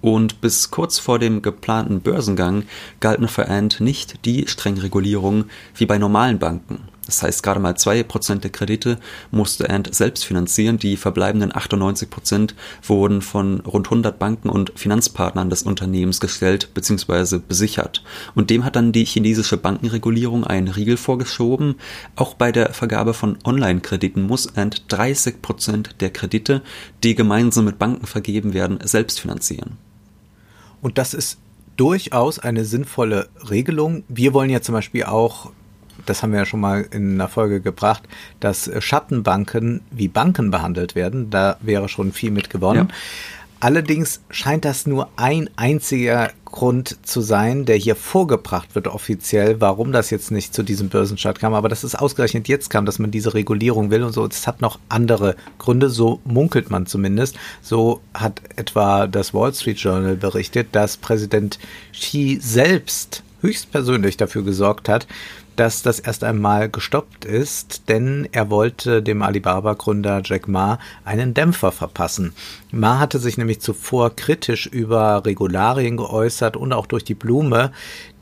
Und 0.00 0.40
bis 0.40 0.70
kurz 0.70 1.00
vor 1.00 1.18
dem 1.18 1.42
geplanten 1.42 2.00
Börsengang 2.00 2.62
galten 3.00 3.26
für 3.26 3.48
Ant 3.48 3.80
nicht 3.80 4.24
die 4.24 4.46
strengen 4.46 4.78
Regulierungen 4.78 5.50
wie 5.74 5.86
bei 5.86 5.98
normalen 5.98 6.38
Banken. 6.38 6.82
Das 7.08 7.22
heißt, 7.22 7.42
gerade 7.42 7.58
mal 7.58 7.74
zwei 7.74 8.02
Prozent 8.02 8.44
der 8.44 8.50
Kredite 8.50 8.98
musste 9.30 9.70
Ant 9.70 9.94
selbst 9.94 10.26
finanzieren. 10.26 10.78
Die 10.78 10.98
verbleibenden 10.98 11.56
98 11.56 12.10
Prozent 12.10 12.54
wurden 12.86 13.22
von 13.22 13.60
rund 13.60 13.86
100 13.86 14.18
Banken 14.18 14.50
und 14.50 14.72
Finanzpartnern 14.78 15.48
des 15.48 15.62
Unternehmens 15.62 16.20
gestellt 16.20 16.68
bzw. 16.74 17.38
besichert. 17.38 18.04
Und 18.34 18.50
dem 18.50 18.62
hat 18.62 18.76
dann 18.76 18.92
die 18.92 19.06
chinesische 19.06 19.56
Bankenregulierung 19.56 20.44
einen 20.44 20.68
Riegel 20.68 20.98
vorgeschoben. 20.98 21.76
Auch 22.14 22.34
bei 22.34 22.52
der 22.52 22.74
Vergabe 22.74 23.14
von 23.14 23.38
Online-Krediten 23.42 24.26
muss 24.26 24.54
Ant 24.54 24.84
30 24.88 25.40
Prozent 25.40 25.96
der 26.00 26.10
Kredite, 26.10 26.60
die 27.02 27.14
gemeinsam 27.14 27.64
mit 27.64 27.78
Banken 27.78 28.06
vergeben 28.06 28.52
werden, 28.52 28.80
selbst 28.84 29.18
finanzieren. 29.18 29.78
Und 30.82 30.98
das 30.98 31.14
ist 31.14 31.38
durchaus 31.78 32.38
eine 32.38 32.66
sinnvolle 32.66 33.30
Regelung. 33.48 34.04
Wir 34.08 34.34
wollen 34.34 34.50
ja 34.50 34.60
zum 34.60 34.74
Beispiel 34.74 35.04
auch 35.04 35.52
das 36.06 36.22
haben 36.22 36.32
wir 36.32 36.40
ja 36.40 36.46
schon 36.46 36.60
mal 36.60 36.86
in 36.90 37.14
einer 37.14 37.28
Folge 37.28 37.60
gebracht, 37.60 38.02
dass 38.40 38.70
Schattenbanken 38.80 39.80
wie 39.90 40.08
Banken 40.08 40.50
behandelt 40.50 40.94
werden. 40.94 41.30
Da 41.30 41.56
wäre 41.60 41.88
schon 41.88 42.12
viel 42.12 42.30
mit 42.30 42.50
gewonnen. 42.50 42.88
Ja. 42.90 42.94
Allerdings 43.60 44.20
scheint 44.30 44.64
das 44.64 44.86
nur 44.86 45.08
ein 45.16 45.50
einziger 45.56 46.30
Grund 46.44 46.96
zu 47.02 47.20
sein, 47.20 47.64
der 47.64 47.76
hier 47.76 47.96
vorgebracht 47.96 48.76
wird 48.76 48.86
offiziell, 48.86 49.60
warum 49.60 49.90
das 49.90 50.10
jetzt 50.10 50.30
nicht 50.30 50.54
zu 50.54 50.62
diesem 50.62 50.88
Börsenstart 50.88 51.40
kam. 51.40 51.54
Aber 51.54 51.68
dass 51.68 51.82
es 51.82 51.96
ausgerechnet 51.96 52.46
jetzt 52.46 52.70
kam, 52.70 52.86
dass 52.86 53.00
man 53.00 53.10
diese 53.10 53.34
Regulierung 53.34 53.90
will 53.90 54.04
und 54.04 54.12
so. 54.12 54.24
Es 54.26 54.46
hat 54.46 54.60
noch 54.60 54.78
andere 54.88 55.34
Gründe, 55.58 55.90
so 55.90 56.20
munkelt 56.24 56.70
man 56.70 56.86
zumindest. 56.86 57.36
So 57.60 58.00
hat 58.14 58.40
etwa 58.54 59.08
das 59.08 59.34
Wall 59.34 59.52
Street 59.52 59.78
Journal 59.78 60.14
berichtet, 60.14 60.68
dass 60.72 60.96
Präsident 60.96 61.58
Xi 61.92 62.38
selbst 62.40 63.24
höchstpersönlich 63.40 64.16
dafür 64.16 64.44
gesorgt 64.44 64.88
hat, 64.88 65.08
dass 65.58 65.82
das 65.82 65.98
erst 65.98 66.22
einmal 66.22 66.68
gestoppt 66.68 67.24
ist, 67.24 67.88
denn 67.88 68.28
er 68.30 68.48
wollte 68.48 69.02
dem 69.02 69.22
Alibaba-Gründer 69.22 70.22
Jack 70.24 70.46
Ma 70.46 70.78
einen 71.04 71.34
Dämpfer 71.34 71.72
verpassen. 71.72 72.32
Ma 72.70 73.00
hatte 73.00 73.18
sich 73.18 73.38
nämlich 73.38 73.60
zuvor 73.60 74.14
kritisch 74.14 74.66
über 74.66 75.24
Regularien 75.26 75.96
geäußert 75.96 76.56
und 76.56 76.72
auch 76.72 76.86
durch 76.86 77.02
die 77.02 77.16
Blume 77.16 77.72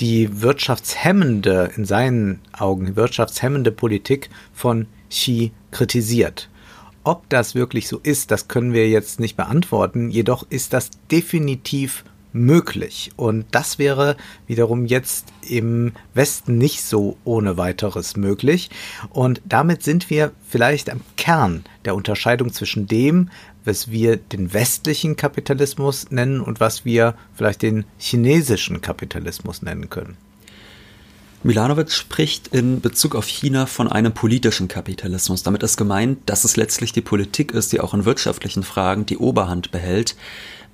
die 0.00 0.40
wirtschaftshemmende, 0.40 1.72
in 1.76 1.84
seinen 1.84 2.40
Augen 2.56 2.96
wirtschaftshemmende 2.96 3.70
Politik 3.70 4.30
von 4.54 4.86
Xi 5.10 5.52
kritisiert. 5.72 6.48
Ob 7.04 7.28
das 7.28 7.54
wirklich 7.54 7.86
so 7.86 8.00
ist, 8.02 8.30
das 8.30 8.48
können 8.48 8.72
wir 8.72 8.88
jetzt 8.88 9.20
nicht 9.20 9.36
beantworten, 9.36 10.10
jedoch 10.10 10.46
ist 10.48 10.72
das 10.72 10.88
definitiv 11.10 12.02
möglich. 12.36 13.10
Und 13.16 13.46
das 13.50 13.78
wäre 13.78 14.16
wiederum 14.46 14.86
jetzt 14.86 15.26
im 15.48 15.92
Westen 16.14 16.58
nicht 16.58 16.82
so 16.82 17.16
ohne 17.24 17.56
weiteres 17.56 18.16
möglich. 18.16 18.70
Und 19.10 19.40
damit 19.44 19.82
sind 19.82 20.10
wir 20.10 20.32
vielleicht 20.48 20.90
am 20.90 21.00
Kern 21.16 21.64
der 21.84 21.94
Unterscheidung 21.94 22.52
zwischen 22.52 22.86
dem, 22.86 23.30
was 23.64 23.90
wir 23.90 24.16
den 24.16 24.52
westlichen 24.52 25.16
Kapitalismus 25.16 26.10
nennen 26.10 26.40
und 26.40 26.60
was 26.60 26.84
wir 26.84 27.14
vielleicht 27.34 27.62
den 27.62 27.84
chinesischen 27.98 28.80
Kapitalismus 28.80 29.62
nennen 29.62 29.90
können. 29.90 30.16
Milanovic 31.42 31.92
spricht 31.92 32.48
in 32.48 32.80
Bezug 32.80 33.14
auf 33.14 33.28
China 33.28 33.66
von 33.66 33.86
einem 33.86 34.12
politischen 34.12 34.66
Kapitalismus. 34.66 35.42
Damit 35.44 35.62
ist 35.62 35.76
gemeint, 35.76 36.18
dass 36.26 36.44
es 36.44 36.56
letztlich 36.56 36.92
die 36.92 37.02
Politik 37.02 37.52
ist, 37.52 37.72
die 37.72 37.80
auch 37.80 37.94
in 37.94 38.04
wirtschaftlichen 38.04 38.64
Fragen 38.64 39.06
die 39.06 39.18
Oberhand 39.18 39.70
behält. 39.70 40.16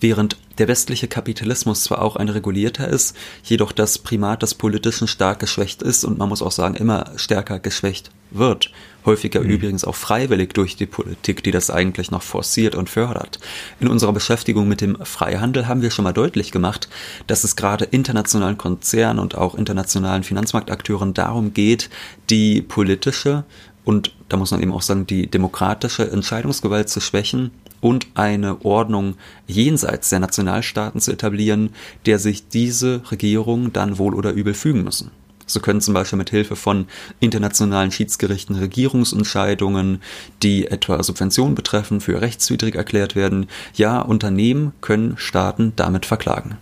Während 0.00 0.36
der 0.58 0.68
westliche 0.68 1.08
Kapitalismus 1.08 1.84
zwar 1.84 2.02
auch 2.02 2.16
ein 2.16 2.28
regulierter 2.28 2.88
ist, 2.88 3.16
jedoch 3.44 3.72
das 3.72 3.98
Primat 3.98 4.42
des 4.42 4.54
Politischen 4.54 5.08
stark 5.08 5.38
geschwächt 5.38 5.82
ist 5.82 6.04
und 6.04 6.18
man 6.18 6.28
muss 6.28 6.42
auch 6.42 6.52
sagen, 6.52 6.74
immer 6.74 7.12
stärker 7.16 7.58
geschwächt 7.58 8.10
wird. 8.30 8.70
Häufiger 9.04 9.40
mhm. 9.40 9.50
übrigens 9.50 9.84
auch 9.84 9.94
freiwillig 9.94 10.54
durch 10.54 10.76
die 10.76 10.86
Politik, 10.86 11.42
die 11.42 11.50
das 11.50 11.70
eigentlich 11.70 12.10
noch 12.10 12.22
forciert 12.22 12.74
und 12.74 12.88
fördert. 12.88 13.40
In 13.80 13.88
unserer 13.88 14.12
Beschäftigung 14.12 14.68
mit 14.68 14.80
dem 14.80 14.96
Freihandel 15.04 15.66
haben 15.68 15.82
wir 15.82 15.90
schon 15.90 16.04
mal 16.04 16.12
deutlich 16.12 16.52
gemacht, 16.52 16.88
dass 17.26 17.44
es 17.44 17.56
gerade 17.56 17.84
internationalen 17.84 18.58
Konzernen 18.58 19.18
und 19.18 19.36
auch 19.36 19.54
internationalen 19.54 20.22
Finanzmarktakteuren 20.22 21.14
darum 21.14 21.52
geht, 21.52 21.90
die 22.30 22.62
politische 22.62 23.44
und 23.84 24.14
da 24.28 24.36
muss 24.36 24.52
man 24.52 24.62
eben 24.62 24.72
auch 24.72 24.82
sagen, 24.82 25.06
die 25.06 25.26
demokratische 25.26 26.08
Entscheidungsgewalt 26.08 26.88
zu 26.88 27.00
schwächen 27.00 27.50
und 27.82 28.06
eine 28.14 28.64
Ordnung 28.64 29.16
jenseits 29.46 30.08
der 30.08 30.20
Nationalstaaten 30.20 31.02
zu 31.02 31.12
etablieren, 31.12 31.70
der 32.06 32.18
sich 32.18 32.48
diese 32.48 33.02
Regierungen 33.10 33.74
dann 33.74 33.98
wohl 33.98 34.14
oder 34.14 34.32
übel 34.32 34.54
fügen 34.54 34.84
müssen. 34.84 35.10
So 35.46 35.60
können 35.60 35.80
zum 35.82 35.92
Beispiel 35.92 36.16
mit 36.16 36.30
Hilfe 36.30 36.56
von 36.56 36.86
internationalen 37.20 37.90
Schiedsgerichten 37.90 38.56
Regierungsentscheidungen, 38.56 40.00
die 40.42 40.68
etwa 40.68 41.02
Subventionen 41.02 41.54
betreffen, 41.54 42.00
für 42.00 42.22
rechtswidrig 42.22 42.76
erklärt 42.76 43.16
werden. 43.16 43.48
Ja, 43.74 44.00
Unternehmen 44.00 44.72
können 44.80 45.18
Staaten 45.18 45.72
damit 45.76 46.06
verklagen. 46.06 46.56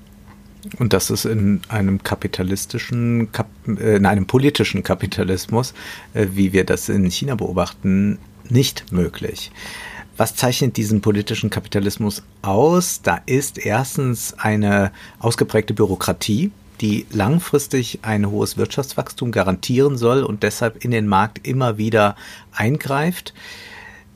Und 0.78 0.92
das 0.92 1.10
ist 1.10 1.26
in 1.26 1.60
einem 1.68 2.02
kapitalistischen, 2.02 3.28
äh, 3.66 3.96
in 3.96 4.06
einem 4.06 4.26
politischen 4.26 4.82
Kapitalismus, 4.82 5.74
äh, 6.14 6.28
wie 6.32 6.52
wir 6.52 6.64
das 6.64 6.88
in 6.88 7.08
China 7.10 7.34
beobachten, 7.34 8.18
nicht 8.48 8.90
möglich. 8.90 9.52
Was 10.20 10.34
zeichnet 10.34 10.76
diesen 10.76 11.00
politischen 11.00 11.48
Kapitalismus 11.48 12.22
aus? 12.42 13.00
Da 13.00 13.22
ist 13.24 13.56
erstens 13.56 14.34
eine 14.36 14.92
ausgeprägte 15.18 15.72
Bürokratie, 15.72 16.50
die 16.82 17.06
langfristig 17.10 18.00
ein 18.02 18.30
hohes 18.30 18.58
Wirtschaftswachstum 18.58 19.32
garantieren 19.32 19.96
soll 19.96 20.22
und 20.22 20.42
deshalb 20.42 20.84
in 20.84 20.90
den 20.90 21.06
Markt 21.06 21.48
immer 21.48 21.78
wieder 21.78 22.16
eingreift. 22.52 23.32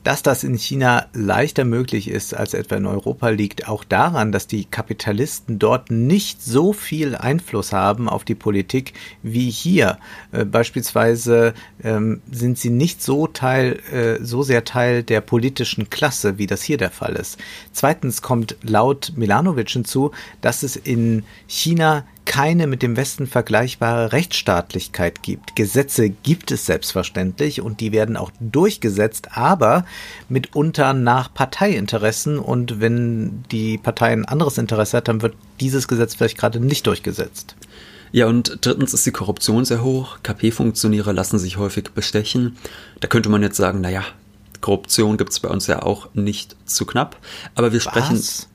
Dass 0.05 0.21
das 0.21 0.43
in 0.43 0.53
China 0.55 1.07
leichter 1.13 1.65
möglich 1.65 2.07
ist 2.11 2.35
als 2.35 2.53
etwa 2.53 2.75
in 2.75 2.85
Europa, 2.85 3.29
liegt 3.29 3.67
auch 3.67 3.83
daran, 3.83 4.31
dass 4.31 4.45
die 4.45 4.65
Kapitalisten 4.65 5.57
dort 5.57 5.89
nicht 5.89 6.43
so 6.43 6.73
viel 6.73 7.15
Einfluss 7.15 7.73
haben 7.73 8.07
auf 8.07 8.23
die 8.23 8.35
Politik 8.35 8.93
wie 9.23 9.49
hier. 9.49 9.97
Äh, 10.31 10.45
beispielsweise 10.45 11.55
ähm, 11.83 12.21
sind 12.31 12.59
sie 12.59 12.69
nicht 12.69 13.01
so 13.01 13.25
Teil, 13.25 13.79
äh, 13.91 14.23
so 14.23 14.43
sehr 14.43 14.63
Teil 14.63 15.01
der 15.01 15.21
politischen 15.21 15.89
Klasse, 15.89 16.37
wie 16.37 16.45
das 16.45 16.61
hier 16.61 16.77
der 16.77 16.91
Fall 16.91 17.15
ist. 17.15 17.39
Zweitens 17.71 18.21
kommt 18.21 18.57
laut 18.61 19.13
Milanovic 19.15 19.71
hinzu, 19.71 20.11
dass 20.39 20.61
es 20.61 20.75
in 20.75 21.23
China 21.47 22.05
keine 22.25 22.67
mit 22.67 22.81
dem 22.81 22.97
Westen 22.97 23.27
vergleichbare 23.27 24.11
Rechtsstaatlichkeit 24.11 25.23
gibt. 25.23 25.55
Gesetze 25.55 26.09
gibt 26.09 26.51
es 26.51 26.65
selbstverständlich 26.65 27.61
und 27.61 27.79
die 27.79 27.91
werden 27.91 28.17
auch 28.17 28.31
durchgesetzt, 28.39 29.29
aber 29.37 29.85
mitunter 30.27 30.93
nach 30.93 31.33
Parteiinteressen 31.33 32.39
und 32.39 32.79
wenn 32.79 33.43
die 33.51 33.77
Partei 33.77 34.11
ein 34.11 34.25
anderes 34.25 34.57
Interesse 34.57 34.97
hat, 34.97 35.07
dann 35.07 35.21
wird 35.21 35.35
dieses 35.59 35.87
Gesetz 35.87 36.15
vielleicht 36.15 36.37
gerade 36.37 36.59
nicht 36.59 36.85
durchgesetzt. 36.87 37.55
Ja, 38.11 38.27
und 38.27 38.59
drittens 38.61 38.93
ist 38.93 39.05
die 39.05 39.11
Korruption 39.11 39.65
sehr 39.65 39.83
hoch. 39.83 40.19
KP-Funktionäre 40.23 41.11
lassen 41.11 41.37
sich 41.37 41.57
häufig 41.57 41.91
bestechen. 41.91 42.57
Da 43.01 43.07
könnte 43.07 43.29
man 43.29 43.41
jetzt 43.41 43.57
sagen, 43.57 43.81
naja, 43.81 44.03
Korruption 44.61 45.17
gibt 45.17 45.31
es 45.31 45.39
bei 45.39 45.49
uns 45.49 45.67
ja 45.67 45.83
auch 45.83 46.07
nicht 46.13 46.55
zu 46.65 46.85
knapp. 46.85 47.17
Aber 47.55 47.73
wir 47.73 47.79
sprechen. 47.79 48.17
Was? 48.17 48.47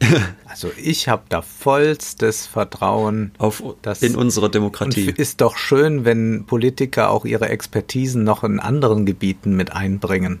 Also 0.46 0.70
ich 0.80 1.08
habe 1.08 1.24
da 1.28 1.42
vollstes 1.42 2.46
Vertrauen 2.46 3.32
auf 3.38 3.60
in 4.00 4.14
unsere 4.14 4.48
Demokratie. 4.48 5.08
Und 5.08 5.18
ist 5.18 5.40
doch 5.40 5.56
schön, 5.56 6.04
wenn 6.04 6.44
Politiker 6.46 7.10
auch 7.10 7.24
ihre 7.24 7.48
Expertisen 7.48 8.22
noch 8.22 8.44
in 8.44 8.60
anderen 8.60 9.04
Gebieten 9.04 9.56
mit 9.56 9.72
einbringen 9.72 10.38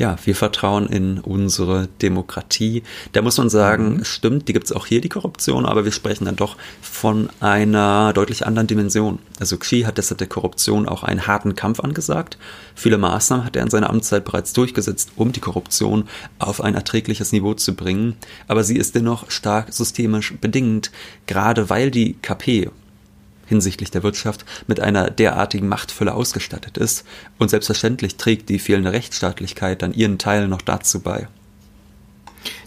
ja, 0.00 0.16
wir 0.24 0.34
vertrauen 0.34 0.86
in 0.86 1.18
unsere 1.18 1.86
Demokratie. 2.00 2.84
Da 3.12 3.20
muss 3.20 3.36
man 3.36 3.50
sagen, 3.50 3.96
mhm. 3.96 4.04
stimmt, 4.04 4.48
die 4.48 4.54
gibt 4.54 4.64
es 4.64 4.72
auch 4.72 4.86
hier, 4.86 5.02
die 5.02 5.10
Korruption, 5.10 5.66
aber 5.66 5.84
wir 5.84 5.92
sprechen 5.92 6.24
dann 6.24 6.36
doch 6.36 6.56
von 6.80 7.28
einer 7.40 8.14
deutlich 8.14 8.46
anderen 8.46 8.66
Dimension. 8.66 9.18
Also 9.38 9.58
Xi 9.58 9.82
hat 9.82 9.98
deshalb 9.98 10.16
der 10.16 10.26
Korruption 10.26 10.88
auch 10.88 11.02
einen 11.02 11.26
harten 11.26 11.54
Kampf 11.54 11.80
angesagt. 11.80 12.38
Viele 12.74 12.96
Maßnahmen 12.96 13.44
hat 13.44 13.56
er 13.56 13.62
in 13.62 13.68
seiner 13.68 13.90
Amtszeit 13.90 14.24
bereits 14.24 14.54
durchgesetzt, 14.54 15.10
um 15.16 15.32
die 15.32 15.40
Korruption 15.40 16.08
auf 16.38 16.62
ein 16.62 16.74
erträgliches 16.74 17.32
Niveau 17.32 17.52
zu 17.52 17.74
bringen. 17.74 18.16
Aber 18.48 18.64
sie 18.64 18.78
ist 18.78 18.94
dennoch 18.94 19.30
stark 19.30 19.70
systemisch 19.70 20.32
bedingt, 20.40 20.90
gerade 21.26 21.68
weil 21.68 21.90
die 21.90 22.14
KP 22.14 22.70
hinsichtlich 23.50 23.90
der 23.90 24.02
Wirtschaft 24.02 24.46
mit 24.66 24.80
einer 24.80 25.10
derartigen 25.10 25.68
Machtfülle 25.68 26.14
ausgestattet 26.14 26.78
ist, 26.78 27.04
und 27.38 27.50
selbstverständlich 27.50 28.16
trägt 28.16 28.48
die 28.48 28.58
fehlende 28.58 28.92
Rechtsstaatlichkeit 28.92 29.82
dann 29.82 29.92
ihren 29.92 30.16
Teil 30.16 30.48
noch 30.48 30.62
dazu 30.62 31.00
bei. 31.00 31.28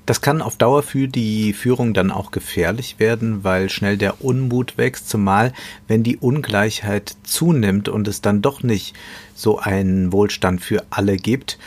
Das 0.05 0.19
kann 0.19 0.41
auf 0.41 0.57
Dauer 0.57 0.83
für 0.83 1.07
die 1.07 1.53
Führung 1.53 1.93
dann 1.93 2.11
auch 2.11 2.31
gefährlich 2.31 2.99
werden, 2.99 3.45
weil 3.45 3.69
schnell 3.69 3.97
der 3.97 4.21
Unmut 4.21 4.77
wächst, 4.77 5.09
zumal 5.09 5.53
wenn 5.87 6.03
die 6.03 6.17
Ungleichheit 6.17 7.15
zunimmt 7.23 7.87
und 7.87 8.07
es 8.09 8.19
dann 8.19 8.41
doch 8.41 8.61
nicht 8.61 8.95
so 9.33 9.59
einen 9.59 10.11
Wohlstand 10.11 10.61
für 10.61 10.83
alle 10.89 11.15
gibt. 11.15 11.57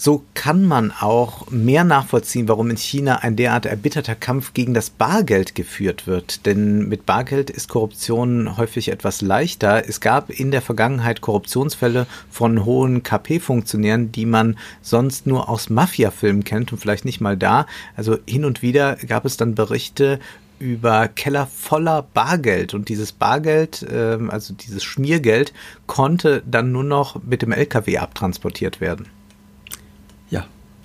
So 0.00 0.24
kann 0.34 0.64
man 0.64 0.92
auch 0.92 1.50
mehr 1.50 1.82
nachvollziehen, 1.82 2.46
warum 2.46 2.70
in 2.70 2.76
China 2.76 3.16
ein 3.16 3.34
derart 3.34 3.66
erbitterter 3.66 4.14
Kampf 4.14 4.54
gegen 4.54 4.72
das 4.72 4.90
Bargeld 4.90 5.56
geführt 5.56 6.06
wird. 6.06 6.46
Denn 6.46 6.88
mit 6.88 7.04
Bargeld 7.04 7.50
ist 7.50 7.68
Korruption 7.68 8.56
häufig 8.56 8.90
etwas 8.90 9.22
leichter. 9.22 9.88
Es 9.88 10.00
gab 10.00 10.30
in 10.30 10.52
der 10.52 10.62
Vergangenheit 10.62 11.20
Korruptionsfälle 11.20 12.06
von 12.30 12.64
hohen 12.64 13.02
KP-Funktionären, 13.02 14.12
die 14.12 14.24
man 14.24 14.56
sonst 14.82 15.26
nur 15.26 15.48
aus 15.48 15.68
Mafia-Filmen 15.68 16.44
kennt 16.44 16.70
und 16.70 16.78
vielleicht 16.78 17.04
nicht 17.04 17.20
mal 17.20 17.36
da. 17.36 17.66
Also 17.96 18.18
hin 18.24 18.44
und 18.44 18.62
wieder 18.62 18.94
gab 19.08 19.24
es 19.24 19.36
dann 19.36 19.56
Berichte 19.56 20.20
über 20.60 21.08
Keller 21.08 21.48
voller 21.48 22.02
Bargeld 22.14 22.72
und 22.72 22.88
dieses 22.88 23.10
Bargeld, 23.10 23.84
ähm, 23.92 24.30
also 24.30 24.54
dieses 24.54 24.84
Schmiergeld, 24.84 25.52
konnte 25.88 26.44
dann 26.46 26.70
nur 26.70 26.84
noch 26.84 27.20
mit 27.24 27.42
dem 27.42 27.50
LKW 27.50 27.98
abtransportiert 27.98 28.80
werden 28.80 29.08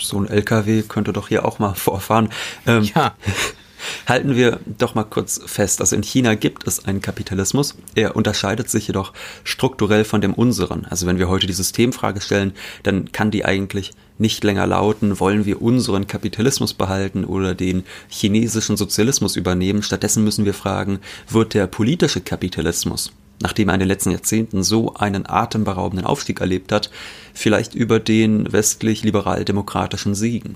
so 0.03 0.19
ein 0.19 0.27
LKW 0.27 0.83
könnte 0.83 1.13
doch 1.13 1.27
hier 1.27 1.45
auch 1.45 1.59
mal 1.59 1.73
vorfahren. 1.75 2.29
Ähm, 2.67 2.83
ja. 2.95 3.15
Halten 4.07 4.35
wir 4.35 4.61
doch 4.77 4.95
mal 4.95 5.03
kurz 5.03 5.41
fest. 5.45 5.81
Also 5.81 5.95
in 5.97 6.03
China 6.03 6.35
gibt 6.35 6.65
es 6.67 6.85
einen 6.85 7.01
Kapitalismus. 7.01 7.75
Er 7.95 8.15
unterscheidet 8.15 8.69
sich 8.69 8.87
jedoch 8.87 9.11
strukturell 9.43 10.05
von 10.05 10.21
dem 10.21 10.33
unseren. 10.33 10.85
Also 10.85 11.05
wenn 11.05 11.19
wir 11.19 11.27
heute 11.27 11.47
die 11.47 11.53
Systemfrage 11.53 12.21
stellen, 12.21 12.53
dann 12.83 13.11
kann 13.11 13.29
die 13.29 13.43
eigentlich 13.43 13.91
nicht 14.17 14.43
länger 14.43 14.67
lauten, 14.67 15.19
wollen 15.19 15.45
wir 15.45 15.61
unseren 15.61 16.07
Kapitalismus 16.07 16.73
behalten 16.73 17.25
oder 17.25 17.55
den 17.55 17.83
chinesischen 18.07 18.77
Sozialismus 18.77 19.35
übernehmen. 19.35 19.83
Stattdessen 19.83 20.23
müssen 20.23 20.45
wir 20.45 20.53
fragen, 20.53 20.99
wird 21.29 21.53
der 21.53 21.67
politische 21.67 22.21
Kapitalismus 22.21 23.11
nachdem 23.43 23.69
er 23.69 23.75
in 23.75 23.81
den 23.81 23.89
letzten 23.89 24.11
Jahrzehnten 24.11 24.63
so 24.63 24.95
einen 24.95 25.29
atemberaubenden 25.29 26.07
Aufstieg 26.07 26.39
erlebt 26.39 26.71
hat, 26.71 26.89
vielleicht 27.33 27.75
über 27.75 27.99
den 27.99 28.51
westlich-liberal-demokratischen 28.51 30.15
Siegen. 30.15 30.55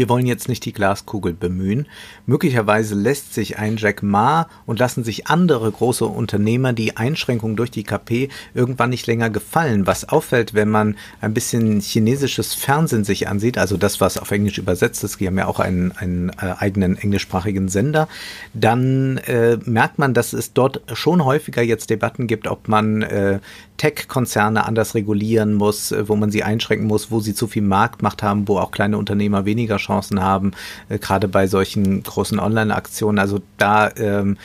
Wir 0.00 0.08
wollen 0.08 0.24
jetzt 0.24 0.48
nicht 0.48 0.64
die 0.64 0.72
Glaskugel 0.72 1.34
bemühen. 1.34 1.86
Möglicherweise 2.24 2.94
lässt 2.94 3.34
sich 3.34 3.58
ein 3.58 3.76
Jack 3.76 4.02
Ma 4.02 4.48
und 4.64 4.78
lassen 4.78 5.04
sich 5.04 5.26
andere 5.26 5.70
große 5.70 6.06
Unternehmer 6.06 6.72
die 6.72 6.96
Einschränkungen 6.96 7.54
durch 7.54 7.70
die 7.70 7.82
KP 7.82 8.30
irgendwann 8.54 8.88
nicht 8.88 9.06
länger 9.06 9.28
gefallen. 9.28 9.86
Was 9.86 10.08
auffällt, 10.08 10.54
wenn 10.54 10.70
man 10.70 10.96
ein 11.20 11.34
bisschen 11.34 11.80
chinesisches 11.80 12.54
Fernsehen 12.54 13.04
sich 13.04 13.28
ansieht, 13.28 13.58
also 13.58 13.76
das, 13.76 14.00
was 14.00 14.16
auf 14.16 14.30
Englisch 14.30 14.56
übersetzt 14.56 15.04
ist, 15.04 15.20
die 15.20 15.26
haben 15.26 15.36
ja 15.36 15.46
auch 15.46 15.60
einen, 15.60 15.92
einen 15.92 16.30
äh, 16.30 16.54
eigenen 16.58 16.96
englischsprachigen 16.96 17.68
Sender, 17.68 18.08
dann 18.54 19.18
äh, 19.26 19.58
merkt 19.66 19.98
man, 19.98 20.14
dass 20.14 20.32
es 20.32 20.54
dort 20.54 20.80
schon 20.94 21.26
häufiger 21.26 21.60
jetzt 21.60 21.90
Debatten 21.90 22.26
gibt, 22.26 22.48
ob 22.48 22.68
man 22.68 23.02
äh, 23.02 23.40
Tech-Konzerne 23.76 24.64
anders 24.64 24.94
regulieren 24.94 25.52
muss, 25.52 25.92
äh, 25.92 26.08
wo 26.08 26.16
man 26.16 26.30
sie 26.30 26.42
einschränken 26.42 26.86
muss, 26.86 27.10
wo 27.10 27.20
sie 27.20 27.34
zu 27.34 27.46
viel 27.46 27.62
Marktmacht 27.62 28.22
haben, 28.22 28.48
wo 28.48 28.58
auch 28.58 28.70
kleine 28.70 28.96
Unternehmer 28.96 29.44
weniger 29.44 29.76
Chancen 29.76 29.89
haben, 30.20 30.52
äh, 30.88 30.98
gerade 30.98 31.28
bei 31.28 31.46
solchen 31.46 32.02
großen 32.02 32.38
Online-Aktionen. 32.38 33.18
Also 33.18 33.40
da 33.58 33.90
ähm, 33.96 34.36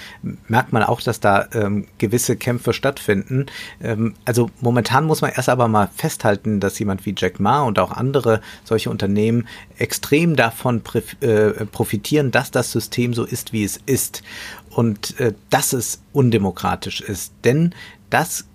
merkt 0.48 0.74
man 0.74 0.84
auch, 0.84 1.02
dass 1.02 1.20
da 1.20 1.48
ähm, 1.54 1.88
gewisse 1.98 2.36
Kämpfe 2.36 2.74
stattfinden. 2.74 3.46
Ähm, 3.82 4.16
also 4.26 4.50
momentan 4.62 5.06
muss 5.06 5.22
man 5.22 5.32
erst 5.32 5.50
aber 5.50 5.68
mal 5.68 5.90
festhalten, 5.96 6.60
dass 6.60 6.80
jemand 6.80 7.06
wie 7.06 7.16
Jack 7.18 7.40
Ma 7.40 7.62
und 7.62 7.80
auch 7.80 7.92
andere 7.92 8.42
solche 8.64 8.90
Unternehmen 8.90 9.48
extrem 9.78 10.36
davon 10.36 10.82
äh, 11.22 11.66
profitieren, 11.66 12.32
dass 12.32 12.52
das 12.52 12.72
System 12.72 13.14
so 13.14 13.24
ist, 13.24 13.54
wie 13.54 13.64
es 13.64 13.80
ist 13.86 14.24
und 14.70 15.20
äh, 15.20 15.34
dass 15.50 15.74
es 15.74 16.02
undemokratisch 16.14 17.02
ist. 17.02 17.34
Denn 17.44 17.74
das 18.10 18.46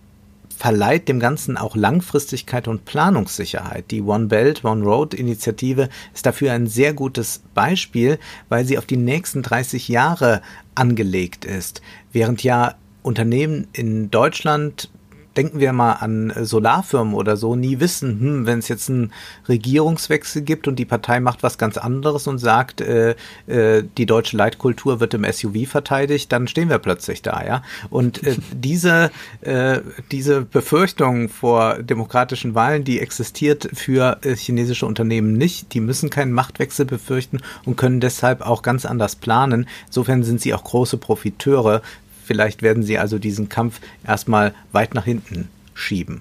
verleiht 0.60 1.08
dem 1.08 1.20
Ganzen 1.20 1.56
auch 1.56 1.74
Langfristigkeit 1.74 2.68
und 2.68 2.84
Planungssicherheit. 2.84 3.90
Die 3.90 4.02
One 4.02 4.26
Belt, 4.26 4.62
One 4.62 4.84
Road 4.84 5.14
Initiative 5.14 5.88
ist 6.12 6.26
dafür 6.26 6.52
ein 6.52 6.66
sehr 6.66 6.92
gutes 6.92 7.40
Beispiel, 7.54 8.18
weil 8.50 8.66
sie 8.66 8.76
auf 8.76 8.84
die 8.84 8.98
nächsten 8.98 9.40
30 9.40 9.88
Jahre 9.88 10.42
angelegt 10.74 11.46
ist. 11.46 11.80
Während 12.12 12.42
ja 12.42 12.74
Unternehmen 13.02 13.68
in 13.72 14.10
Deutschland 14.10 14.90
denken 15.36 15.60
wir 15.60 15.72
mal 15.72 15.92
an 15.94 16.30
äh, 16.30 16.44
Solarfirmen 16.44 17.14
oder 17.14 17.36
so, 17.36 17.56
nie 17.56 17.80
wissen, 17.80 18.20
hm, 18.20 18.46
wenn 18.46 18.58
es 18.58 18.68
jetzt 18.68 18.90
einen 18.90 19.12
Regierungswechsel 19.48 20.42
gibt 20.42 20.68
und 20.68 20.76
die 20.78 20.84
Partei 20.84 21.20
macht 21.20 21.42
was 21.42 21.58
ganz 21.58 21.78
anderes 21.78 22.26
und 22.26 22.38
sagt, 22.38 22.80
äh, 22.80 23.14
äh, 23.46 23.84
die 23.96 24.06
deutsche 24.06 24.36
Leitkultur 24.36 25.00
wird 25.00 25.14
im 25.14 25.24
SUV 25.24 25.68
verteidigt, 25.68 26.32
dann 26.32 26.48
stehen 26.48 26.68
wir 26.68 26.78
plötzlich 26.78 27.22
da, 27.22 27.44
ja. 27.44 27.62
Und 27.90 28.22
äh, 28.24 28.36
diese, 28.52 29.10
äh, 29.42 29.80
diese 30.10 30.42
Befürchtung 30.42 31.28
vor 31.28 31.82
demokratischen 31.82 32.54
Wahlen, 32.54 32.84
die 32.84 33.00
existiert 33.00 33.68
für 33.74 34.18
äh, 34.22 34.34
chinesische 34.34 34.86
Unternehmen 34.86 35.34
nicht. 35.34 35.74
Die 35.74 35.80
müssen 35.80 36.10
keinen 36.10 36.32
Machtwechsel 36.32 36.86
befürchten 36.86 37.38
und 37.64 37.76
können 37.76 38.00
deshalb 38.00 38.40
auch 38.40 38.62
ganz 38.62 38.84
anders 38.84 39.16
planen. 39.16 39.66
Insofern 39.86 40.22
sind 40.22 40.40
sie 40.40 40.54
auch 40.54 40.64
große 40.64 40.96
Profiteure 40.96 41.82
Vielleicht 42.30 42.62
werden 42.62 42.84
sie 42.84 42.96
also 42.96 43.18
diesen 43.18 43.48
Kampf 43.48 43.80
erstmal 44.06 44.54
weit 44.70 44.94
nach 44.94 45.04
hinten 45.04 45.48
schieben. 45.74 46.20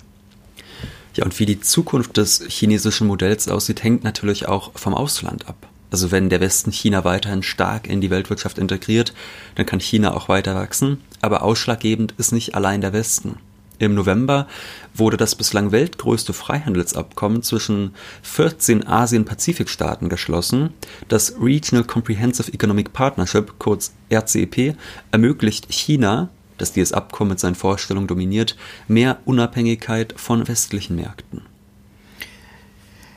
Ja, 1.14 1.24
und 1.24 1.40
wie 1.40 1.46
die 1.46 1.62
Zukunft 1.62 2.18
des 2.18 2.44
chinesischen 2.48 3.06
Modells 3.06 3.48
aussieht, 3.48 3.84
hängt 3.84 4.04
natürlich 4.04 4.48
auch 4.48 4.72
vom 4.74 4.96
Ausland 4.96 5.48
ab. 5.48 5.68
Also 5.92 6.10
wenn 6.10 6.30
der 6.30 6.42
Westen 6.42 6.72
China 6.72 7.04
weiterhin 7.04 7.44
stark 7.44 7.86
in 7.86 8.02
die 8.02 8.10
Weltwirtschaft 8.10 8.58
integriert, 8.58 9.14
dann 9.54 9.68
kann 9.68 9.80
China 9.80 10.16
auch 10.16 10.30
weiter 10.30 10.56
wachsen. 10.56 11.00
Aber 11.22 11.44
ausschlaggebend 11.44 12.16
ist 12.18 12.32
nicht 12.32 12.56
allein 12.56 12.82
der 12.82 12.92
Westen. 12.92 13.38
Im 13.80 13.96
November 13.96 14.48
wurde 14.94 15.16
das 15.16 15.36
bislang 15.36 15.72
weltgrößte 15.72 16.34
Freihandelsabkommen 16.34 17.44
zwischen 17.44 17.96
14 18.24 18.86
Asien-Pazifik-Staaten 18.86 20.10
geschlossen. 20.10 20.72
Das 21.08 21.36
Regional 21.42 21.86
Comprehensive 21.86 22.54
Economic 22.54 22.92
Partnership, 22.92 23.54
kurz 23.58 23.94
RCEP, 24.12 24.76
ermöglicht 25.12 25.68
China, 25.72 26.30
das 26.58 26.74
dieses 26.74 26.92
Abkommen 26.92 27.32
mit 27.32 27.40
seinen 27.40 27.56
Vorstellungen 27.56 28.08
dominiert, 28.08 28.58
mehr 28.90 29.20
Unabhängigkeit 29.24 30.14
von 30.18 30.48
westlichen 30.50 30.98
Märkten. 30.98 31.44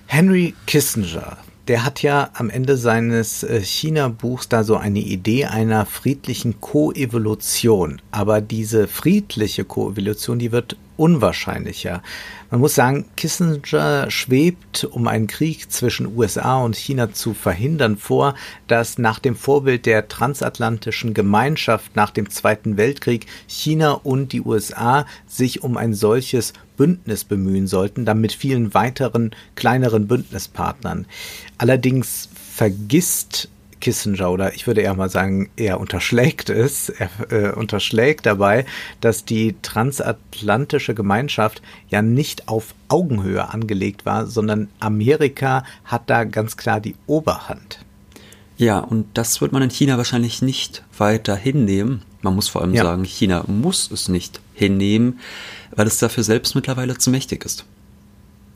Henry 0.07 0.55
Kissinger 0.67 1.39
der 1.69 1.85
hat 1.85 2.03
ja 2.03 2.31
am 2.35 2.51
Ende 2.51 2.77
seines 2.77 3.45
äh, 3.45 3.61
China-Buchs 3.61 4.49
da 4.49 4.65
so 4.65 4.77
eine 4.77 4.99
Idee 4.99 5.47
einer 5.47 5.87
friedlichen 5.87 6.61
Koevolution. 6.61 8.01
Aber 8.11 8.41
diese 8.41 8.89
friedliche 8.89 9.65
Koevolution, 9.65 10.39
die 10.39 10.51
wird 10.51 10.77
unwahrscheinlicher. 10.97 12.03
Man 12.51 12.61
muss 12.61 12.75
sagen, 12.75 13.07
Kissinger 13.17 14.11
schwebt, 14.11 14.85
um 14.85 15.09
einen 15.09 15.27
Krieg 15.27 15.73
zwischen 15.73 16.17
USA 16.17 16.63
und 16.63 16.77
China 16.77 17.13
zu 17.13 17.33
verhindern, 17.33 17.97
vor, 17.97 18.35
dass 18.67 18.99
nach 18.99 19.19
dem 19.19 19.35
Vorbild 19.35 19.87
der 19.87 20.09
transatlantischen 20.09 21.15
Gemeinschaft 21.15 21.97
nach 21.97 22.11
dem 22.11 22.29
Zweiten 22.29 22.77
Weltkrieg 22.77 23.27
China 23.47 23.93
und 23.93 24.33
die 24.33 24.43
USA 24.43 25.07
sich 25.27 25.63
um 25.63 25.77
ein 25.77 25.95
solches 25.95 26.53
Bündnis 26.83 27.23
bemühen 27.23 27.69
sollten, 27.69 28.05
dann 28.05 28.21
mit 28.21 28.33
vielen 28.33 28.75
weiteren 28.75 29.31
kleineren 29.55 30.09
Bündnispartnern. 30.09 31.07
Allerdings 31.57 32.29
vergisst 32.35 33.49
Kissinger 33.81 34.33
oder 34.33 34.53
ich 34.53 34.67
würde 34.67 34.81
eher 34.81 34.95
mal 34.95 35.09
sagen, 35.09 35.49
er 35.55 35.79
unterschlägt 35.79 36.51
es, 36.51 36.89
er 36.89 37.09
äh, 37.31 37.53
unterschlägt 37.53 38.27
dabei, 38.27 38.67
dass 39.01 39.25
die 39.25 39.55
transatlantische 39.63 40.93
Gemeinschaft 40.93 41.63
ja 41.89 42.03
nicht 42.03 42.49
auf 42.49 42.75
Augenhöhe 42.89 43.49
angelegt 43.49 44.05
war, 44.05 44.27
sondern 44.27 44.69
Amerika 44.81 45.63
hat 45.85 46.11
da 46.11 46.25
ganz 46.25 46.57
klar 46.57 46.81
die 46.81 46.97
Oberhand. 47.07 47.79
Ja, 48.57 48.81
und 48.81 49.07
das 49.15 49.41
wird 49.41 49.53
man 49.53 49.63
in 49.63 49.71
China 49.71 49.99
wahrscheinlich 49.99 50.43
nicht 50.43 50.83
weiter 50.99 51.37
hinnehmen. 51.37 52.03
Man 52.23 52.35
muss 52.35 52.49
vor 52.49 52.63
allem 52.63 52.75
ja. 52.75 52.85
sagen, 52.85 53.05
China 53.05 53.45
muss 53.47 53.91
es 53.91 54.09
nicht 54.09 54.41
hinnehmen, 54.55 55.21
weil 55.73 55.87
es 55.87 55.99
dafür 55.99 56.25
selbst 56.25 56.55
mittlerweile 56.55 56.97
zu 56.97 57.11
mächtig 57.11 57.45
ist. 57.45 57.65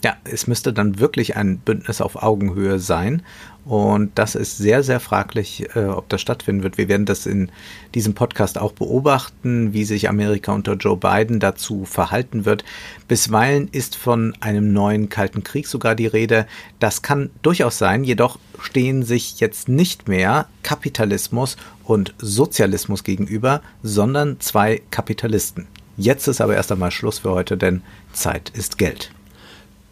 Ja, 0.06 0.16
es 0.22 0.46
müsste 0.46 0.72
dann 0.72 1.00
wirklich 1.00 1.34
ein 1.34 1.58
Bündnis 1.58 2.00
auf 2.00 2.22
Augenhöhe 2.22 2.78
sein. 2.78 3.22
Und 3.64 4.12
das 4.14 4.36
ist 4.36 4.56
sehr, 4.56 4.84
sehr 4.84 5.00
fraglich, 5.00 5.66
äh, 5.74 5.86
ob 5.86 6.08
das 6.08 6.20
stattfinden 6.20 6.62
wird. 6.62 6.78
Wir 6.78 6.86
werden 6.86 7.06
das 7.06 7.26
in 7.26 7.50
diesem 7.92 8.14
Podcast 8.14 8.56
auch 8.56 8.70
beobachten, 8.70 9.72
wie 9.72 9.82
sich 9.82 10.08
Amerika 10.08 10.52
unter 10.52 10.74
Joe 10.74 10.96
Biden 10.96 11.40
dazu 11.40 11.84
verhalten 11.84 12.44
wird. 12.44 12.64
Bisweilen 13.08 13.66
ist 13.72 13.96
von 13.96 14.36
einem 14.38 14.72
neuen 14.72 15.08
Kalten 15.08 15.42
Krieg 15.42 15.66
sogar 15.66 15.96
die 15.96 16.06
Rede. 16.06 16.46
Das 16.78 17.02
kann 17.02 17.30
durchaus 17.42 17.76
sein, 17.76 18.04
jedoch 18.04 18.38
stehen 18.60 19.02
sich 19.02 19.40
jetzt 19.40 19.68
nicht 19.68 20.06
mehr 20.06 20.46
Kapitalismus 20.62 21.56
und 21.82 22.14
Sozialismus 22.18 23.02
gegenüber, 23.02 23.60
sondern 23.82 24.38
zwei 24.38 24.82
Kapitalisten. 24.92 25.66
Jetzt 25.96 26.28
ist 26.28 26.40
aber 26.40 26.54
erst 26.54 26.70
einmal 26.70 26.92
Schluss 26.92 27.18
für 27.18 27.32
heute, 27.32 27.56
denn 27.56 27.82
Zeit 28.12 28.50
ist 28.50 28.78
Geld. 28.78 29.10